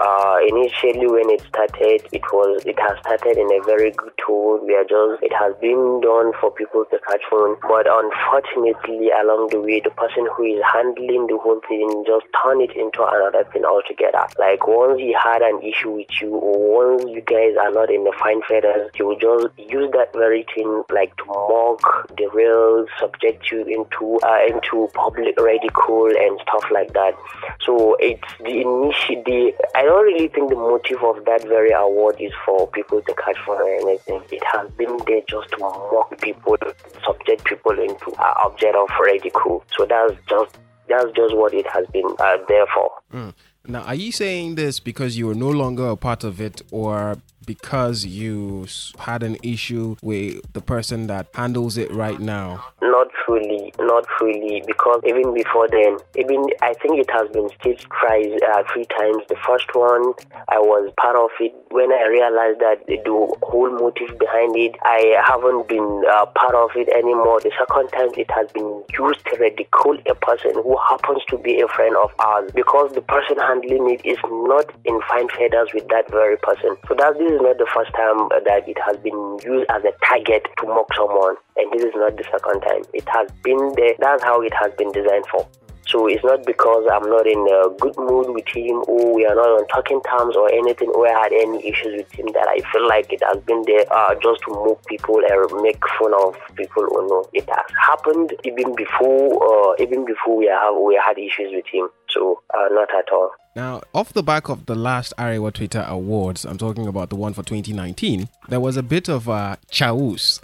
Uh, 0.00 0.39
initially, 0.49 1.07
when 1.07 1.29
it 1.31 1.43
started, 1.49 2.07
it 2.12 2.23
was 2.33 2.65
it 2.67 2.79
has 2.79 2.99
started 3.00 3.37
in 3.37 3.49
a 3.53 3.62
very 3.65 3.91
good 3.93 4.12
tone. 4.25 4.67
We 4.67 4.75
are 4.75 4.85
just 4.85 5.23
it 5.23 5.33
has 5.33 5.55
been 5.61 6.00
done 6.00 6.33
for 6.41 6.50
people 6.50 6.85
to 6.91 6.99
catch 7.09 7.25
on, 7.33 7.57
but 7.62 7.87
unfortunately, 7.87 9.11
along 9.12 9.49
the 9.50 9.61
way, 9.61 9.81
the 9.81 9.91
person 9.91 10.27
who 10.37 10.45
is 10.45 10.62
handling 10.73 11.27
the 11.29 11.39
whole 11.39 11.61
thing 11.69 12.05
just 12.07 12.27
turn 12.43 12.61
it 12.61 12.73
into 12.77 13.05
another 13.05 13.45
thing 13.53 13.65
altogether. 13.65 14.27
Like 14.39 14.67
once 14.67 14.99
he 14.99 15.12
had 15.12 15.43
an 15.43 15.61
issue 15.62 15.91
with 16.00 16.11
you, 16.21 16.35
or 16.35 16.97
once 16.97 17.05
you 17.09 17.21
guys 17.21 17.55
are 17.61 17.71
not 17.71 17.91
in 17.91 18.05
fine 18.19 18.43
feathers, 18.49 18.90
he 18.95 19.02
will 19.02 19.19
just 19.19 19.49
use 19.59 19.90
that 19.93 20.12
very 20.12 20.47
thing 20.55 20.83
like 20.90 21.17
to 21.17 21.25
mock, 21.26 22.14
derail, 22.17 22.87
subject 22.99 23.50
you 23.50 23.64
into 23.64 24.19
uh, 24.26 24.40
into 24.49 24.88
public 24.95 25.38
ridicule 25.38 26.12
and 26.17 26.40
stuff 26.43 26.64
like 26.71 26.93
that. 26.93 27.17
So 27.64 27.97
it's 28.00 28.29
the 28.40 28.61
initial. 28.61 29.23
The 29.25 29.52
I 29.75 29.83
don't 29.83 30.05
really 30.05 30.29
think 30.29 30.50
the 30.50 30.57
motive 30.57 31.02
of 31.02 31.25
that 31.25 31.43
very 31.47 31.73
award 31.73 32.17
is 32.21 32.33
for 32.45 32.67
people 32.69 33.02
to 33.02 33.14
catch 33.14 33.38
fun 33.47 33.57
or 33.61 33.69
anything. 33.69 34.23
It 34.31 34.43
has 34.52 34.71
been 34.73 34.97
there 35.07 35.23
just 35.29 35.50
to 35.52 35.59
mock 35.59 36.19
people, 36.21 36.57
subject 37.05 37.45
people 37.45 37.73
into 37.73 38.12
uh, 38.19 38.35
object 38.45 38.75
of 38.75 38.88
ridicule. 39.00 39.64
So 39.76 39.87
that's 39.87 40.14
just 40.29 40.59
that's 40.88 41.11
just 41.12 41.37
what 41.37 41.55
it 41.55 41.67
has 41.69 41.87
been 41.88 42.09
uh, 42.19 42.38
there 42.49 42.67
for. 42.75 42.90
Mm. 43.12 43.35
Now, 43.67 43.83
are 43.83 43.95
you 43.95 44.11
saying 44.11 44.55
this 44.55 44.81
because 44.81 45.17
you 45.19 45.31
are 45.31 45.35
no 45.35 45.50
longer 45.50 45.88
a 45.88 45.97
part 45.97 46.25
of 46.25 46.40
it, 46.40 46.62
or 46.71 47.19
because 47.47 48.04
you 48.04 48.66
had 48.99 49.23
an 49.23 49.37
issue 49.42 49.97
with 50.02 50.52
the 50.52 50.61
person 50.61 51.06
that 51.09 51.28
handles 51.35 51.76
it 51.76 51.90
right 51.92 52.20
now? 52.20 52.64
Not 52.82 53.09
fully, 53.26 53.73
not 53.78 54.06
fully, 54.18 54.62
because 54.66 55.00
even 55.06 55.35
before 55.35 55.68
then, 55.68 55.99
even 56.16 56.47
I 56.62 56.75
think 56.75 56.99
it 56.99 57.11
has 57.11 57.28
been 57.30 57.49
staged 57.61 57.87
twice, 58.00 58.38
uh, 58.42 58.62
three 58.73 58.87
times. 58.87 59.23
The 59.28 59.37
first 59.47 59.75
one, 59.75 60.12
I 60.49 60.59
was 60.59 60.92
part 61.00 61.16
of 61.16 61.30
it. 61.40 61.54
When 61.70 61.92
I 61.92 62.06
realized 62.09 62.61
that 62.61 62.87
the 62.87 62.99
whole 63.42 63.70
motive 63.70 64.18
behind 64.18 64.56
it, 64.56 64.75
I 64.82 65.16
haven't 65.26 65.68
been 65.68 66.02
uh, 66.11 66.26
part 66.26 66.54
of 66.54 66.70
it 66.75 66.88
anymore. 66.90 67.40
The 67.40 67.52
second 67.59 67.88
time, 67.90 68.11
it 68.16 68.30
has 68.30 68.50
been 68.52 68.82
used 68.92 69.25
to 69.26 69.37
ridicule 69.38 69.99
a 70.09 70.14
person 70.14 70.54
who 70.54 70.76
happens 70.88 71.23
to 71.30 71.38
be 71.38 71.61
a 71.61 71.68
friend 71.68 71.97
of 71.97 72.11
ours 72.18 72.50
because 72.54 72.92
the 72.92 73.02
person 73.02 73.38
handling 73.38 73.90
it 73.90 74.04
is 74.04 74.18
not 74.26 74.66
in 74.85 75.00
fine 75.09 75.28
feathers 75.28 75.70
with 75.75 75.87
that 75.88 76.11
very 76.11 76.37
person. 76.38 76.76
So 76.88 76.94
that 76.94 77.16
this 77.30 77.38
is 77.38 77.46
not 77.46 77.58
the 77.58 77.70
first 77.72 77.94
time 77.94 78.26
that 78.42 78.66
it 78.66 78.78
has 78.82 78.96
been 78.99 79.38
used 79.46 79.70
as 79.70 79.84
a 79.84 79.94
target 80.02 80.42
to 80.58 80.66
mock 80.66 80.90
someone, 80.94 81.37
and 81.56 81.70
this 81.70 81.84
is 81.87 81.94
not 81.94 82.16
the 82.16 82.25
second 82.26 82.60
time. 82.60 82.82
It 82.92 83.06
has 83.06 83.30
been 83.44 83.72
there. 83.76 83.94
That's 84.00 84.25
how 84.25 84.42
it 84.42 84.52
has 84.58 84.72
been 84.75 84.90
designed 84.90 85.26
for. 85.30 85.46
So 85.87 86.06
it's 86.06 86.22
not 86.25 86.44
because 86.46 86.87
I'm 86.90 87.08
not 87.08 87.26
in 87.26 87.46
a 87.46 87.70
good 87.78 87.94
mood 87.99 88.34
with 88.34 88.46
him 88.46 88.82
or 88.87 89.14
we 89.14 89.26
are 89.26 89.34
not 89.34 89.46
on 89.46 89.66
talking 89.68 90.00
terms 90.02 90.37
or 90.37 90.52
anything 90.52 90.88
or 90.90 91.06
I 91.06 91.22
had 91.22 91.32
any 91.32 91.66
issues 91.66 91.99
with 91.99 92.12
him 92.12 92.26
that 92.34 92.46
I 92.46 92.62
feel 92.70 92.87
like 92.87 93.12
it 93.12 93.22
has 93.26 93.42
been 93.42 93.64
there 93.66 93.90
uh, 93.90 94.14
just 94.22 94.42
to 94.46 94.50
mock 94.54 94.87
people 94.87 95.18
and 95.18 95.62
make 95.62 95.82
fun 95.99 96.14
of 96.14 96.37
people 96.54 96.87
or 96.92 97.06
no. 97.08 97.26
It 97.32 97.49
has 97.49 97.66
happened 97.75 98.34
even 98.44 98.76
before 98.76 99.34
uh, 99.42 99.75
even 99.82 100.04
before 100.04 100.37
we 100.37 100.46
have 100.46 100.78
we 100.78 100.94
had 100.94 101.18
issues 101.18 101.50
with 101.50 101.66
him. 101.66 101.88
So 102.10 102.42
uh, 102.54 102.68
not 102.70 102.94
at 102.94 103.10
all. 103.10 103.30
Now, 103.57 103.83
off 103.92 104.12
the 104.12 104.23
back 104.23 104.49
of 104.49 104.66
the 104.66 104.76
last 104.76 105.12
Arewa 105.19 105.52
Twitter 105.52 105.85
Awards, 105.88 106.45
I'm 106.45 106.57
talking 106.57 106.87
about 106.87 107.11
the 107.11 107.16
one 107.16 107.33
for 107.33 107.42
2019, 107.42 108.28
there 108.49 108.61
was 108.61 108.76
a 108.76 108.83
bit 108.83 109.09
of 109.09 109.26
a 109.26 109.59
chaos 109.73 110.40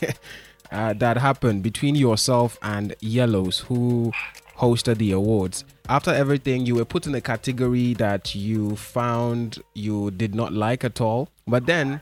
uh, 0.70 0.92
that 0.92 1.16
happened 1.16 1.64
between 1.64 1.96
yourself 1.96 2.56
and 2.62 2.94
Yellows, 3.00 3.60
who 3.60 4.12
hosted 4.58 4.98
the 4.98 5.10
awards. 5.10 5.64
After 5.88 6.12
everything, 6.12 6.66
you 6.66 6.76
were 6.76 6.84
put 6.84 7.08
in 7.08 7.14
a 7.16 7.20
category 7.20 7.94
that 7.94 8.36
you 8.36 8.76
found 8.76 9.60
you 9.74 10.12
did 10.12 10.34
not 10.34 10.52
like 10.52 10.84
at 10.84 11.00
all. 11.00 11.28
But 11.48 11.66
then 11.66 12.00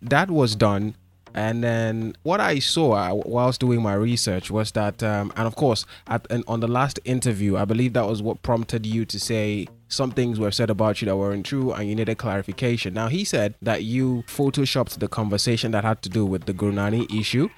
that 0.00 0.30
was 0.30 0.56
done. 0.56 0.94
And 1.34 1.62
then 1.64 2.14
what 2.24 2.40
I 2.40 2.58
saw 2.58 2.92
uh, 2.92 3.14
whilst 3.24 3.60
doing 3.60 3.82
my 3.82 3.94
research 3.94 4.50
was 4.50 4.72
that, 4.72 5.02
um, 5.02 5.32
and 5.36 5.46
of 5.46 5.54
course, 5.56 5.86
at, 6.06 6.26
and 6.30 6.44
on 6.46 6.60
the 6.60 6.68
last 6.68 6.98
interview, 7.04 7.56
I 7.56 7.64
believe 7.64 7.94
that 7.94 8.06
was 8.06 8.22
what 8.22 8.42
prompted 8.42 8.84
you 8.84 9.06
to 9.06 9.18
say 9.18 9.66
some 9.92 10.10
things 10.10 10.40
were 10.40 10.50
said 10.50 10.70
about 10.70 11.00
you 11.00 11.06
that 11.06 11.16
weren't 11.16 11.44
true 11.44 11.72
and 11.72 11.88
you 11.88 11.94
needed 11.94 12.18
clarification. 12.18 12.94
Now, 12.94 13.08
he 13.08 13.24
said 13.24 13.54
that 13.62 13.84
you 13.84 14.24
photoshopped 14.26 14.98
the 14.98 15.08
conversation 15.08 15.70
that 15.72 15.84
had 15.84 16.02
to 16.02 16.08
do 16.08 16.24
with 16.24 16.46
the 16.46 16.54
Gurnani 16.54 17.12
issue. 17.14 17.48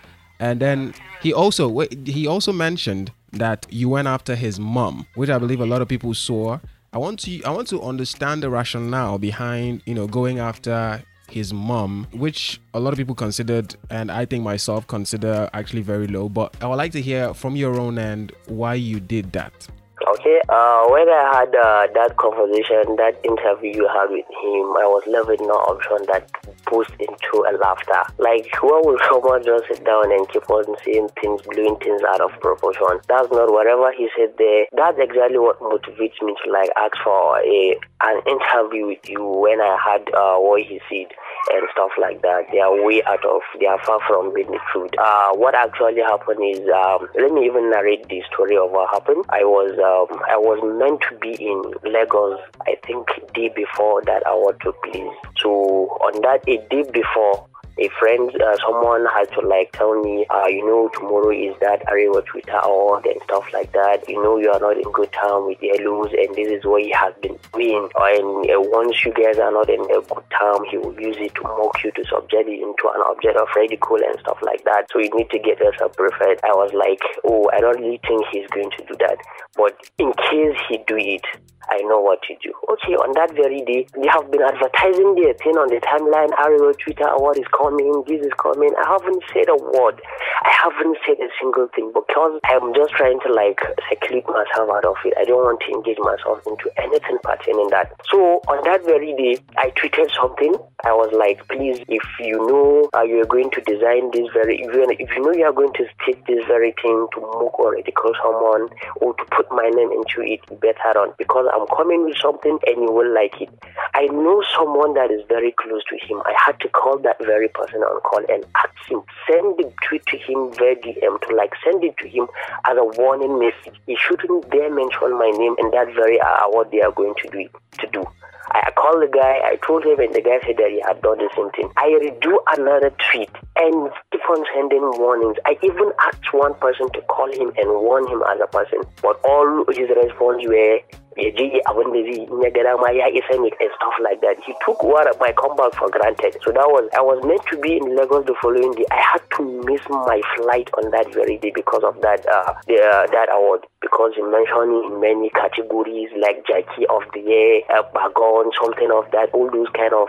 And 0.41 0.61
then 0.61 0.95
he 1.23 1.33
also 1.33 1.87
he 2.05 2.27
also 2.27 2.53
mentioned 2.53 3.13
that 3.33 3.67
you 3.71 3.89
went 3.89 4.09
after 4.09 4.35
his 4.35 4.59
mom, 4.59 5.07
which 5.15 5.31
I 5.31 5.39
believe 5.39 5.61
a 5.61 5.67
lot 5.67 5.81
of 5.81 5.89
people 5.89 6.13
saw. 6.13 6.59
I 6.93 6.99
want 6.99 7.21
to 7.21 7.43
I 7.45 7.51
want 7.51 7.69
to 7.69 7.81
understand 7.81 8.43
the 8.43 8.51
rationale 8.51 9.19
behind 9.19 9.83
you 9.87 9.95
know 9.95 10.09
going 10.09 10.41
after 10.41 11.05
his 11.31 11.53
mom, 11.53 12.09
which 12.13 12.61
a 12.75 12.81
lot 12.81 12.93
of 12.93 12.99
people 12.99 13.15
considered, 13.15 13.77
and 13.91 14.11
I 14.11 14.25
think 14.25 14.43
myself 14.43 14.87
consider 14.87 15.49
actually 15.53 15.83
very 15.83 16.09
low. 16.09 16.29
But 16.29 16.57
I 16.61 16.67
would 16.67 16.77
like 16.77 16.93
to 16.93 17.01
hear 17.01 17.33
from 17.33 17.55
your 17.57 17.79
own 17.79 17.97
end 17.99 18.33
why 18.47 18.75
you 18.75 18.99
did 19.01 19.33
that. 19.33 19.69
Okay, 20.05 20.37
uh, 20.53 20.85
when 20.93 21.09
I 21.09 21.33
had 21.33 21.49
uh, 21.57 21.89
that 21.97 22.17
conversation, 22.21 23.01
that 23.01 23.17
interview 23.25 23.73
you 23.73 23.89
had 23.89 24.13
with 24.13 24.29
him, 24.29 24.77
I 24.77 24.85
was 24.85 25.01
left 25.09 25.33
with 25.33 25.41
no 25.41 25.57
option 25.65 26.05
that 26.13 26.29
boost 26.69 26.93
into 27.01 27.41
a 27.49 27.57
laughter. 27.57 28.05
Like, 28.21 28.45
why 28.61 28.85
would 28.85 29.01
someone 29.09 29.41
just 29.41 29.65
sit 29.65 29.81
down 29.81 30.13
and 30.13 30.29
keep 30.29 30.45
on 30.51 30.69
saying 30.85 31.09
things, 31.17 31.41
blowing 31.49 31.81
things 31.81 32.05
out 32.05 32.21
of 32.21 32.37
proportion? 32.45 33.01
That's 33.09 33.33
not 33.33 33.49
whatever 33.49 33.97
he 33.97 34.13
said 34.13 34.37
there. 34.37 34.69
That's 34.77 35.01
exactly 35.01 35.41
what 35.41 35.57
motivates 35.65 36.21
me 36.21 36.37
to 36.37 36.47
like 36.53 36.69
ask 36.77 37.01
for 37.01 37.41
a 37.41 37.81
an 38.05 38.21
interview 38.29 38.93
with 38.93 39.09
you 39.09 39.25
when 39.25 39.65
I 39.65 39.73
had 39.81 40.05
uh, 40.13 40.37
what 40.37 40.61
he 40.69 40.85
said 40.93 41.17
and 41.53 41.69
stuff 41.73 41.91
like 42.01 42.23
that. 42.23 42.47
They 42.53 42.61
are 42.61 42.73
way 42.85 43.03
out 43.05 43.25
of, 43.25 43.43
they 43.61 43.67
are 43.67 43.83
far 43.85 44.01
from 44.07 44.33
being 44.35 44.57
truth. 44.73 44.91
Uh, 44.99 45.31
what 45.35 45.55
actually 45.55 46.01
happened 46.01 46.41
is, 46.43 46.61
um, 46.71 47.09
let 47.15 47.33
me 47.33 47.47
even 47.47 47.71
narrate 47.71 48.09
the 48.09 48.23
story 48.33 48.57
of 48.57 48.71
what 48.71 48.91
happened. 48.91 49.25
I 49.29 49.45
was, 49.45 49.73
um, 49.79 50.19
I 50.31 50.37
was 50.37 50.61
meant 50.63 51.03
to 51.11 51.19
be 51.19 51.35
in 51.43 51.63
Lagos, 51.85 52.41
I 52.67 52.77
think, 52.87 53.09
day 53.35 53.51
before 53.55 54.03
that 54.05 54.23
award 54.27 54.61
took 54.63 54.81
place. 54.83 55.15
So 55.39 55.99
on 56.01 56.23
that, 56.23 56.47
a 56.49 56.57
day 56.69 56.85
before, 56.91 57.47
a 57.79 57.89
friend, 57.99 58.31
uh, 58.41 58.57
someone 58.65 59.05
had 59.07 59.31
to 59.33 59.41
like 59.47 59.73
tell 59.73 60.01
me, 60.01 60.27
uh, 60.31 60.47
you 60.47 60.65
know, 60.65 60.89
tomorrow 60.95 61.31
is 61.31 61.55
that 61.61 61.83
Arewa 61.87 62.25
Twitter 62.25 62.59
award 62.63 63.07
and 63.07 63.21
stuff 63.25 63.47
like 63.53 63.73
that. 63.73 64.09
You 64.09 64.23
know, 64.23 64.39
you 64.39 64.51
are 64.51 64.61
not 64.61 64.77
in 64.77 64.91
good 64.93 65.13
time 65.13 65.47
with 65.47 65.59
Yellows, 65.61 66.15
and 66.15 66.35
this 66.37 66.49
is 66.49 66.65
what 66.65 66.83
he 66.83 66.93
has 66.93 67.15
been 67.21 67.39
doing. 67.53 67.89
And 67.97 68.47
uh, 68.47 68.63
once 68.71 69.05
you 69.05 69.13
guys 69.13 69.39
are 69.39 69.51
not 69.51 69.69
in 69.69 69.83
a 69.91 70.01
good 70.07 70.27
time, 70.31 70.63
he 70.71 70.79
will 70.79 70.95
use 71.01 71.17
it 71.19 71.35
to 71.35 71.43
mock 71.43 71.83
you, 71.83 71.91
to 71.93 72.05
subject 72.07 72.49
you 72.49 72.63
into 72.63 72.87
an 72.95 73.03
object 73.11 73.37
of 73.37 73.49
ridicule 73.57 74.07
and 74.07 74.19
stuff 74.21 74.39
like 74.43 74.63
that. 74.65 74.87
So 74.93 75.01
you 75.01 75.11
need 75.11 75.31
to 75.31 75.39
get 75.39 75.59
yourself 75.59 75.97
prepared. 75.97 76.39
I 76.45 76.55
was 76.55 76.71
like, 76.73 77.03
oh, 77.27 77.51
I 77.53 77.59
don't 77.59 77.81
really 77.81 78.01
think 78.07 78.25
he's 78.31 78.47
going 78.55 78.71
to 78.71 78.85
do 78.87 78.95
that. 79.01 79.19
But 79.57 79.75
in 79.99 80.13
case 80.15 80.59
he 80.69 80.79
do 80.87 80.97
it, 80.97 81.27
I 81.69 81.79
know 81.89 82.01
what 82.01 82.23
to 82.29 82.35
do. 82.43 82.53
Okay, 82.71 82.95
on 82.95 83.15
that 83.15 83.35
very 83.35 83.63
day, 83.65 83.87
they 83.95 84.09
have 84.09 84.31
been 84.31 84.43
advertising 84.43 85.15
their 85.17 85.35
thing 85.35 85.57
on 85.57 85.69
the 85.69 85.81
timeline. 85.81 86.33
Arewa 86.37 86.77
Twitter 86.79 87.09
award 87.09 87.39
is 87.39 87.49
coming, 87.57 88.05
this 88.07 88.21
is 88.21 88.33
coming. 88.37 88.71
I 88.77 88.99
haven't 88.99 89.23
said 89.33 89.49
a 89.49 89.57
word. 89.57 90.01
I 90.45 90.53
haven't 90.61 90.99
said 91.07 91.17
a 91.25 91.31
single 91.41 91.69
thing 91.73 91.93
because 91.95 92.41
I'm 92.45 92.75
just 92.77 92.93
trying 92.95 93.19
to 93.25 93.33
like 93.33 93.61
seclude 93.89 94.29
myself 94.29 94.69
out 94.69 94.85
of 94.85 94.97
it. 95.05 95.15
I 95.17 95.25
don't 95.25 95.41
want 95.41 95.65
to 95.65 95.73
engage 95.73 95.97
myself 96.05 96.45
into 96.45 96.69
anything 96.77 97.17
pertaining 97.25 97.73
that. 97.73 97.97
So 98.13 98.45
on 98.53 98.61
that 98.69 98.85
very 98.85 99.17
day, 99.17 99.41
I 99.57 99.73
tweeted 99.73 100.13
something. 100.13 100.53
I 100.85 100.93
was 100.93 101.09
like, 101.17 101.41
please, 101.49 101.81
if 101.89 102.05
you 102.21 102.37
know 102.45 102.91
uh, 102.93 103.09
you 103.09 103.25
are 103.25 103.31
going 103.31 103.49
to 103.57 103.61
design 103.65 104.13
this 104.13 104.29
very, 104.37 104.61
you, 104.61 104.69
if 105.01 105.09
you 105.17 105.23
know 105.25 105.33
you 105.33 105.49
are 105.49 105.57
going 105.57 105.73
to 105.81 105.85
stick 106.03 106.21
this 106.29 106.45
very 106.45 106.77
thing 106.77 107.09
to 107.17 107.21
mock 107.21 107.57
or 107.59 107.73
ridicule 107.73 108.13
someone 108.21 108.69
or 109.01 109.17
to 109.17 109.25
put 109.33 109.49
my 109.49 109.69
name 109.73 109.91
into 109.97 110.21
it, 110.21 110.45
better 110.61 110.93
on 111.01 111.17
because 111.17 111.49
I'm 111.55 111.69
coming 111.69 112.05
with 112.05 112.19
something 112.19 112.59
and 112.67 112.83
you 112.83 112.91
will 112.91 113.15
like 113.15 113.41
it. 113.41 113.49
I 113.95 114.07
know 114.07 114.43
someone 114.59 114.95
that 114.95 115.13
is 115.13 115.23
very 115.29 115.55
close 115.57 115.83
to 115.89 115.97
him. 116.05 116.21
I 116.27 116.35
had 116.45 116.59
to 116.61 116.69
call 116.69 116.99
that 116.99 117.19
very 117.25 117.49
person 117.49 117.81
on 117.83 118.01
call 118.01 118.25
and 118.29 118.45
ask 118.57 118.75
him, 118.91 119.03
send 119.31 119.57
the 119.59 119.73
tweet 119.87 120.05
to 120.07 120.19
him 120.19 120.51
via 120.59 120.75
DM 120.75 121.21
to 121.29 121.37
like 121.37 121.53
send 121.63 121.85
it 121.85 121.97
to 121.99 122.09
him 122.09 122.27
as 122.67 122.77
a 122.77 122.85
warning 122.99 123.39
message. 123.39 123.79
He 123.87 123.97
shouldn't 123.97 124.51
dare 124.51 124.75
mention 124.75 125.17
my 125.17 125.31
name 125.31 125.55
and 125.59 125.73
that 125.73 125.95
very 125.95 126.21
hour 126.21 126.51
what 126.51 126.73
they 126.73 126.81
are 126.81 126.91
going 126.91 127.15
to 127.23 127.31
do 127.31 127.49
to 127.79 127.87
do. 127.87 128.05
I 128.53 128.71
called 128.77 129.03
the 129.03 129.09
guy, 129.09 129.41
I 129.43 129.57
told 129.67 129.85
him, 129.85 129.99
and 129.99 130.15
the 130.15 130.21
guy 130.21 130.39
said 130.45 130.59
that 130.59 130.71
he 130.71 130.83
had 130.85 131.01
done 131.01 131.19
the 131.19 131.31
same 131.35 131.51
thing. 131.57 131.73
I 131.77 131.89
redo 131.97 132.37
another 132.55 132.93
tweet 133.11 133.31
and 133.57 133.91
keep 134.13 134.21
on 134.29 134.45
sending 134.55 134.85
warnings. 135.01 135.37
I 135.47 135.57
even 135.63 135.91
asked 136.07 136.29
one 136.33 136.55
person 136.61 136.93
to 136.93 137.01
call 137.09 137.33
him 137.33 137.51
and 137.57 137.69
warn 137.81 138.07
him 138.07 138.23
as 138.29 138.39
a 138.43 138.47
person, 138.47 138.85
but 139.01 139.19
all 139.25 139.65
his 139.73 139.89
response 139.89 140.45
were 140.45 140.79
ya 141.17 141.61
abin 141.71 141.93
da 141.93 142.01
zai 142.03 142.23
in 142.27 142.41
ya 142.43 142.51
ga 142.51 142.63
dama 142.63 142.93
ya 142.93 143.07
isa 143.09 143.39
ne 143.39 143.51
and 143.61 143.71
stuff 143.77 143.95
like 144.03 144.21
that. 144.21 144.37
He 144.45 144.55
took 144.65 144.83
what 144.83 145.07
my 145.21 145.33
comeback 145.33 145.75
for 145.75 145.89
granted. 145.91 146.37
So 146.45 146.51
that 146.53 146.69
was 146.69 146.89
I 146.95 147.01
was 147.01 147.23
meant 147.25 147.45
to 147.51 147.57
be 147.59 147.77
in 147.77 147.97
Lagos 147.97 148.27
the 148.27 148.35
following 148.43 148.73
day. 148.75 148.87
I 148.91 149.01
had 149.01 149.23
to 149.39 149.43
miss 149.65 149.83
my 149.89 150.21
flight 150.37 150.71
on 150.79 150.91
that 150.91 151.13
very 151.15 151.39
day 151.39 151.53
because 151.55 151.85
of 151.85 152.01
that 152.03 152.27
uh, 152.27 152.55
the, 152.67 152.83
uh, 152.83 153.07
that 153.13 153.29
award. 153.31 153.67
Because 153.81 154.13
he 154.17 154.23
mentioned 154.23 154.73
in 154.91 155.01
many 155.01 155.31
categories 155.31 156.11
like 156.19 156.47
Jackie 156.47 156.87
of 156.89 157.03
the 157.13 157.21
Year, 157.21 157.63
uh, 157.71 157.83
Bagon, 157.95 158.51
something 158.61 158.91
of 158.91 159.11
that, 159.13 159.31
all 159.33 159.51
those 159.51 159.69
kind 159.75 159.93
of 159.95 160.09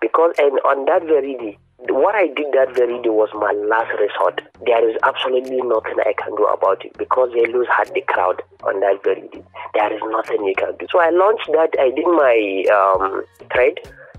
because 0.00 0.32
and 0.38 0.58
on 0.62 0.84
that 0.86 1.02
very 1.04 1.34
day 1.36 1.58
what 1.78 2.14
I 2.14 2.28
did 2.28 2.52
that 2.52 2.74
very 2.74 3.00
day 3.02 3.10
was 3.10 3.28
my 3.34 3.52
last 3.68 3.92
resort. 4.00 4.40
There 4.64 4.88
is 4.88 4.96
absolutely 5.02 5.60
nothing 5.60 5.96
I 6.00 6.14
can 6.16 6.34
do 6.36 6.46
about 6.46 6.84
it 6.84 6.96
because 6.96 7.30
Yellows 7.34 7.66
had 7.68 7.92
the 7.92 8.00
crowd 8.00 8.42
on 8.64 8.80
that 8.80 9.04
very 9.04 9.28
day. 9.28 9.44
There 9.74 9.92
is 9.92 10.00
nothing 10.08 10.44
you 10.44 10.54
can 10.56 10.76
do. 10.78 10.86
So 10.90 11.00
I 11.00 11.10
launched 11.10 11.48
that. 11.52 11.76
I 11.78 11.90
did 11.92 12.08
my 12.08 12.64
um, 12.72 13.24
thread 13.52 13.76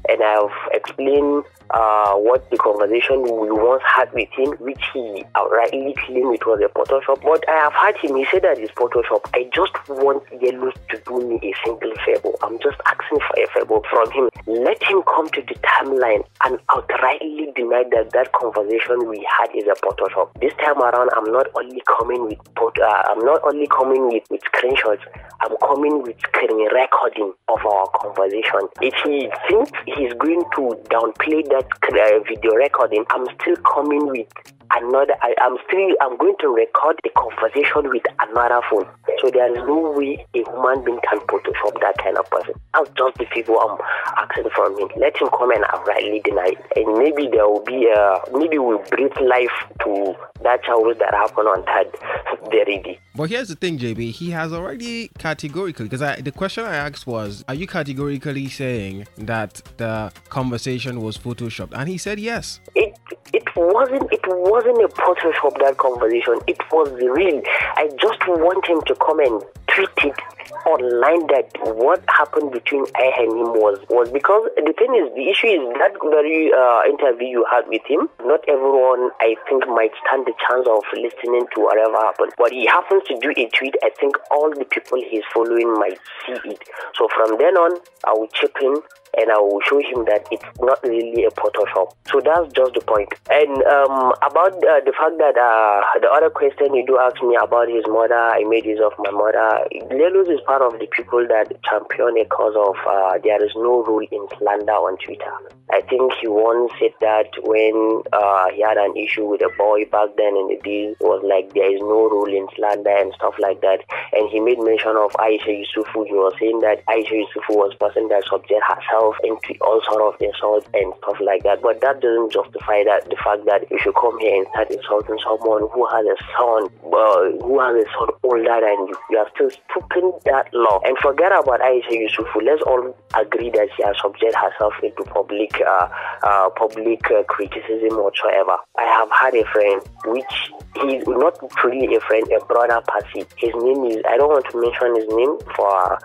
and 0.10 0.24
I've 0.24 0.52
explained 0.74 1.44
uh, 1.72 2.14
what 2.16 2.50
the 2.50 2.58
conversation 2.58 3.24
we 3.24 3.52
once 3.52 3.84
had 3.86 4.12
with 4.14 4.30
him, 4.32 4.52
which 4.60 4.82
he 4.94 5.24
outrightly 5.36 5.96
claimed 5.98 6.36
it 6.36 6.46
was 6.48 6.62
a 6.64 6.72
Photoshop. 6.72 7.22
But 7.24 7.44
I 7.50 7.68
have 7.68 7.74
heard 7.74 7.98
him, 7.98 8.16
he 8.16 8.26
said 8.32 8.44
that 8.44 8.58
it's 8.58 8.72
Photoshop. 8.74 9.28
I 9.34 9.50
just 9.54 9.76
want 9.90 10.24
Yellow 10.40 10.72
to 10.72 10.96
do 11.06 11.28
me 11.28 11.40
a 11.44 11.52
single 11.66 11.92
favor. 12.06 12.32
I'm 12.42 12.60
just 12.60 12.78
asking 12.86 13.20
for 13.20 13.36
a 13.36 13.48
favor 13.52 13.80
from 13.90 14.12
him. 14.12 14.30
Let 14.48 14.82
him 14.84 15.04
come 15.04 15.28
to 15.30 15.42
the 15.42 15.56
timeline 15.60 16.24
and 16.46 16.60
outrightly 16.72 17.54
deny 17.56 17.84
that 17.92 18.12
that 18.14 18.32
conversation 18.32 19.10
we 19.10 19.28
had 19.28 19.52
is 19.56 19.68
a 19.68 19.76
Photoshop. 19.84 20.32
This 20.40 20.54
time 20.64 20.80
around, 20.80 21.10
I'm 21.16 21.32
not 21.32 21.48
only 21.56 21.82
coming 22.00 22.26
with 22.26 22.40
uh, 22.58 23.04
I'm 23.08 23.20
not 23.26 23.42
only 23.44 23.68
coming 23.68 24.08
with, 24.08 24.24
with 24.30 24.42
screenshots. 24.54 25.02
I'm 25.42 25.56
coming 25.58 26.02
with 26.04 26.20
screen 26.20 26.58
recording 26.72 27.34
of 27.48 27.66
our 27.66 27.88
conversation. 28.02 28.68
If 28.82 28.94
he 29.06 29.30
thinks 29.50 29.72
he's 29.96 30.14
going 30.14 30.44
to 30.56 30.62
downplay 30.90 31.48
that 31.48 31.68
uh, 31.84 32.20
video 32.28 32.52
recording, 32.56 33.06
I'm 33.10 33.26
still 33.40 33.56
coming 33.58 34.08
with 34.08 34.28
another. 34.76 35.14
I, 35.22 35.34
am 35.42 35.58
still. 35.68 35.96
I'm 36.02 36.18
going 36.18 36.36
to 36.40 36.48
record 36.48 37.00
a 37.06 37.10
conversation 37.10 37.90
with 37.90 38.04
another 38.20 38.62
phone. 38.70 38.88
So 39.22 39.30
there 39.30 39.52
is 39.52 39.58
no 39.68 39.92
way 39.92 40.26
a 40.34 40.44
human 40.44 40.84
being 40.84 41.00
can 41.08 41.20
Photoshop 41.28 41.80
that 41.82 41.98
kind 42.02 42.18
of 42.18 42.30
person. 42.30 42.54
That's 42.74 42.90
just 42.98 43.18
the 43.18 43.26
people 43.26 43.60
I'm 43.60 43.78
asking 44.18 44.50
from 44.56 44.78
him. 44.80 44.90
Let 44.98 45.18
him 45.18 45.30
come 45.30 45.52
and 45.52 45.64
outrightly 45.66 46.24
deny 46.24 46.54
it, 46.54 46.66
and 46.76 46.98
maybe 46.98 47.28
there 47.32 47.48
will 47.48 47.64
be 47.64 47.88
a. 47.88 48.20
Maybe 48.32 48.58
we'll 48.58 48.84
breathe 48.90 49.18
life 49.22 49.56
to 49.84 50.16
that 50.44 50.64
child 50.64 50.98
that 51.00 51.14
happened 51.14 51.48
on 51.48 51.66
that 51.66 52.50
very 52.52 52.80
day. 52.80 53.00
But 53.16 53.30
here's 53.30 53.48
the 53.48 53.56
thing, 53.56 53.80
JB. 53.80 54.12
He 54.12 54.30
has 54.32 54.54
already 54.54 55.10
categorically, 55.18 55.88
because 55.88 56.24
the 56.24 56.32
question 56.32 56.64
I 56.64 56.76
asked 56.76 57.08
was, 57.08 57.44
are 57.48 57.56
you 57.56 57.68
categorically 57.68 58.48
saying 58.48 59.08
that 59.18 59.62
the 59.78 60.12
conversation 60.30 61.02
was 61.02 61.18
photoshopped? 61.18 61.74
And 61.74 61.90
he 61.90 61.98
said 61.98 62.20
yes. 62.20 62.60
It 62.76 62.96
it 63.34 63.48
wasn't 63.56 64.12
it 64.12 64.24
wasn't 64.28 64.82
a 64.84 64.88
Photoshop 64.88 65.60
that 65.60 65.78
conversation. 65.78 66.40
It 66.48 66.60
was 66.72 66.92
real. 66.92 67.42
I 67.76 67.90
just 68.00 68.22
want 68.28 68.66
him 68.66 68.82
to 68.88 68.96
come 68.96 69.20
and 69.20 69.44
tweet 69.68 70.12
it 70.12 70.20
online 70.66 71.28
that 71.28 71.52
what 71.76 72.04
happened 72.08 72.52
between 72.52 72.86
I 72.96 73.12
and 73.20 73.32
him 73.36 73.52
was 73.56 73.80
was 73.90 74.10
because 74.10 74.48
the 74.56 74.74
thing 74.76 74.92
is 74.96 75.12
the 75.16 75.28
issue 75.28 75.48
is 75.48 75.64
that 75.80 75.96
very 76.08 76.52
uh, 76.52 76.88
interview 76.88 77.40
you 77.40 77.46
had 77.52 77.68
with 77.68 77.84
him. 77.88 78.08
Not 78.24 78.44
everyone 78.48 79.12
I 79.20 79.36
think 79.48 79.68
might 79.68 79.92
stand 80.08 80.28
the 80.28 80.36
chance 80.48 80.68
of 80.68 80.84
listening 80.96 81.48
to 81.56 81.58
whatever 81.64 82.00
happened. 82.00 82.32
But 82.38 82.52
he 82.52 82.66
happens 82.66 83.04
to 83.12 83.16
do 83.20 83.32
a 83.36 83.46
tweet. 83.52 83.76
I 83.84 83.92
think 84.00 84.16
all 84.32 84.50
the 84.52 84.66
people 84.66 85.00
he's 85.04 85.26
following 85.34 85.72
might 85.76 86.00
see 86.26 86.40
it. 86.48 86.64
So 86.96 87.08
from 87.12 87.38
then 87.38 87.56
on, 87.60 87.80
I 88.08 88.16
will 88.16 88.32
chip 88.32 88.56
in 88.62 88.80
and 89.16 89.32
I 89.32 89.40
will 89.40 89.62
show 89.62 89.80
him 89.80 90.06
that 90.06 90.28
it's 90.32 90.46
not 90.60 90.84
really 90.84 91.26
a 91.26 91.32
Photoshop. 91.32 91.94
So 92.12 92.20
that's 92.20 92.52
just 92.54 92.74
the 92.74 92.82
point. 92.82 93.14
And 93.30 93.64
um, 93.64 94.14
about 94.22 94.58
uh, 94.60 94.82
the 94.84 94.94
fact 94.94 95.18
that 95.18 95.36
uh, 95.38 95.82
the 96.00 96.10
other 96.10 96.30
question 96.30 96.74
you 96.74 96.86
do 96.86 96.98
ask 96.98 97.22
me 97.24 97.38
about 97.40 97.70
his 97.70 97.86
mother, 97.88 98.18
I 98.18 98.44
made 98.46 98.66
use 98.66 98.82
of 98.84 98.94
my 99.00 99.12
mother. 99.12 99.68
Lelus 99.92 100.30
is 100.30 100.42
part 100.46 100.62
of 100.62 100.80
the 100.80 100.88
people 100.88 101.26
that 101.28 101.52
champion 101.64 102.18
a 102.20 102.26
cause 102.26 102.56
of 102.56 102.76
uh, 102.88 103.18
there 103.24 103.44
is 103.44 103.52
no 103.56 103.84
rule 103.84 104.06
in 104.12 104.28
slander 104.38 104.78
on 104.78 104.98
Twitter. 104.98 105.32
I 105.70 105.82
think 105.82 106.14
he 106.22 106.28
once 106.28 106.72
said 106.80 106.96
that 107.02 107.28
when 107.44 108.02
uh, 108.14 108.48
he 108.56 108.64
had 108.64 108.78
an 108.78 108.96
issue 108.96 109.26
with 109.26 109.42
a 109.42 109.52
boy 109.58 109.84
back 109.92 110.16
then 110.16 110.32
in 110.40 110.48
the 110.48 110.60
day, 110.64 110.96
was 111.02 111.20
like 111.28 111.54
there 111.54 111.68
is 111.68 111.82
no 111.82 112.08
rule 112.08 112.32
in 112.32 112.48
slander 112.56 112.96
and 112.96 113.12
stuff 113.14 113.36
like 113.40 113.60
that. 113.62 113.84
And 114.14 114.30
he 114.32 114.40
made 114.40 114.60
mention 114.64 114.96
of 114.96 115.12
Aisha 115.20 115.52
Yesufu. 115.52 116.08
He 116.08 116.16
was 116.16 116.34
saying 116.40 116.62
that 116.62 116.86
Aisha 116.88 117.20
Yesufu 117.20 117.60
was 117.60 117.76
person 117.76 118.08
that 118.08 118.24
subject 118.32 118.64
herself 118.64 118.97
into 119.24 119.54
all 119.62 119.82
sort 119.90 120.02
of 120.02 120.22
insults 120.22 120.68
and 120.74 120.94
stuff 121.04 121.18
like 121.22 121.44
that. 121.44 121.62
But 121.62 121.82
that 121.82 122.02
doesn't 122.02 122.32
justify 122.32 122.84
that 122.86 123.10
the 123.10 123.18
fact 123.24 123.46
that 123.46 123.66
if 123.70 123.86
you 123.86 123.94
come 123.94 124.18
here 124.20 124.42
and 124.42 124.48
start 124.54 124.72
insulting 124.72 125.20
someone 125.24 125.68
who 125.72 125.86
has 125.88 126.06
a 126.06 126.18
son, 126.36 126.70
uh, 126.86 127.38
who 127.44 127.60
has 127.60 127.76
a 127.78 127.88
son 127.94 128.10
older 128.24 128.58
than 128.62 128.80
you. 128.88 128.96
You 129.10 129.18
are 129.20 129.30
still 129.34 129.50
stooping 129.50 130.12
that 130.26 130.50
law. 130.54 130.80
And 130.84 130.98
forget 131.00 131.32
about 131.32 131.62
Aisha 131.62 131.94
Yesufu. 131.94 132.44
Let's 132.44 132.62
all 132.64 132.96
agree 133.16 133.50
that 133.52 133.70
she 133.76 133.84
has 133.84 133.96
subjected 134.02 134.36
herself 134.36 134.74
into 134.84 135.04
public, 135.12 135.60
uh, 135.62 135.88
uh, 136.24 136.50
public 136.56 137.02
uh, 137.12 137.24
criticism 137.28 137.98
whatsoever. 137.98 138.58
I 138.78 138.86
have 138.98 139.10
had 139.12 139.34
a 139.36 139.46
friend 139.52 139.82
which 140.06 140.36
he's 140.84 141.08
not 141.08 141.38
truly 141.58 141.96
a 141.96 142.00
friend, 142.02 142.26
a 142.32 142.44
brother 142.46 142.82
Passy. 142.88 143.26
His 143.38 143.54
name 143.56 143.86
is 143.86 144.02
I 144.08 144.18
don't 144.18 144.30
want 144.30 144.46
to 144.52 144.58
mention 144.60 144.96
his 144.96 145.08
name 145.10 145.38
for 145.56 146.00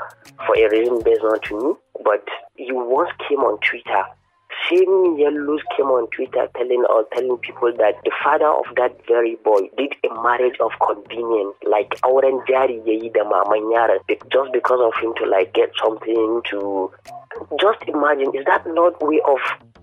for 0.46 0.54
a 0.56 0.68
reason 0.70 1.02
based 1.02 1.22
on 1.22 1.40
to 1.40 1.54
me, 1.58 1.74
but 2.04 2.24
he 2.64 2.72
once 2.72 3.10
came 3.28 3.40
on 3.40 3.58
Twitter. 3.60 4.04
Same 4.70 5.16
yellows 5.18 5.60
came 5.76 5.86
on 5.86 6.08
Twitter 6.10 6.46
telling 6.56 6.84
or 6.88 7.04
telling 7.14 7.36
people 7.38 7.72
that 7.78 7.96
the 8.04 8.12
father 8.22 8.46
of 8.46 8.64
that 8.76 8.94
very 9.08 9.36
boy 9.42 9.62
did 9.76 9.94
a 10.04 10.22
marriage 10.22 10.56
of 10.60 10.70
convenience, 10.78 11.56
like 11.64 11.90
auren 12.04 12.38
jari 12.46 12.78
yayi 12.86 13.12
da 13.12 13.24
maman 13.24 13.64
yaron, 13.72 13.98
just 14.30 14.52
because 14.52 14.80
of 14.80 14.92
him 15.02 15.14
to 15.16 15.26
like 15.26 15.52
get 15.54 15.72
something 15.82 16.42
to. 16.50 16.92
Just 17.60 17.82
imagine, 17.88 18.34
is 18.34 18.44
that 18.46 18.66
not 18.66 19.00
way 19.02 19.20
of 19.26 19.38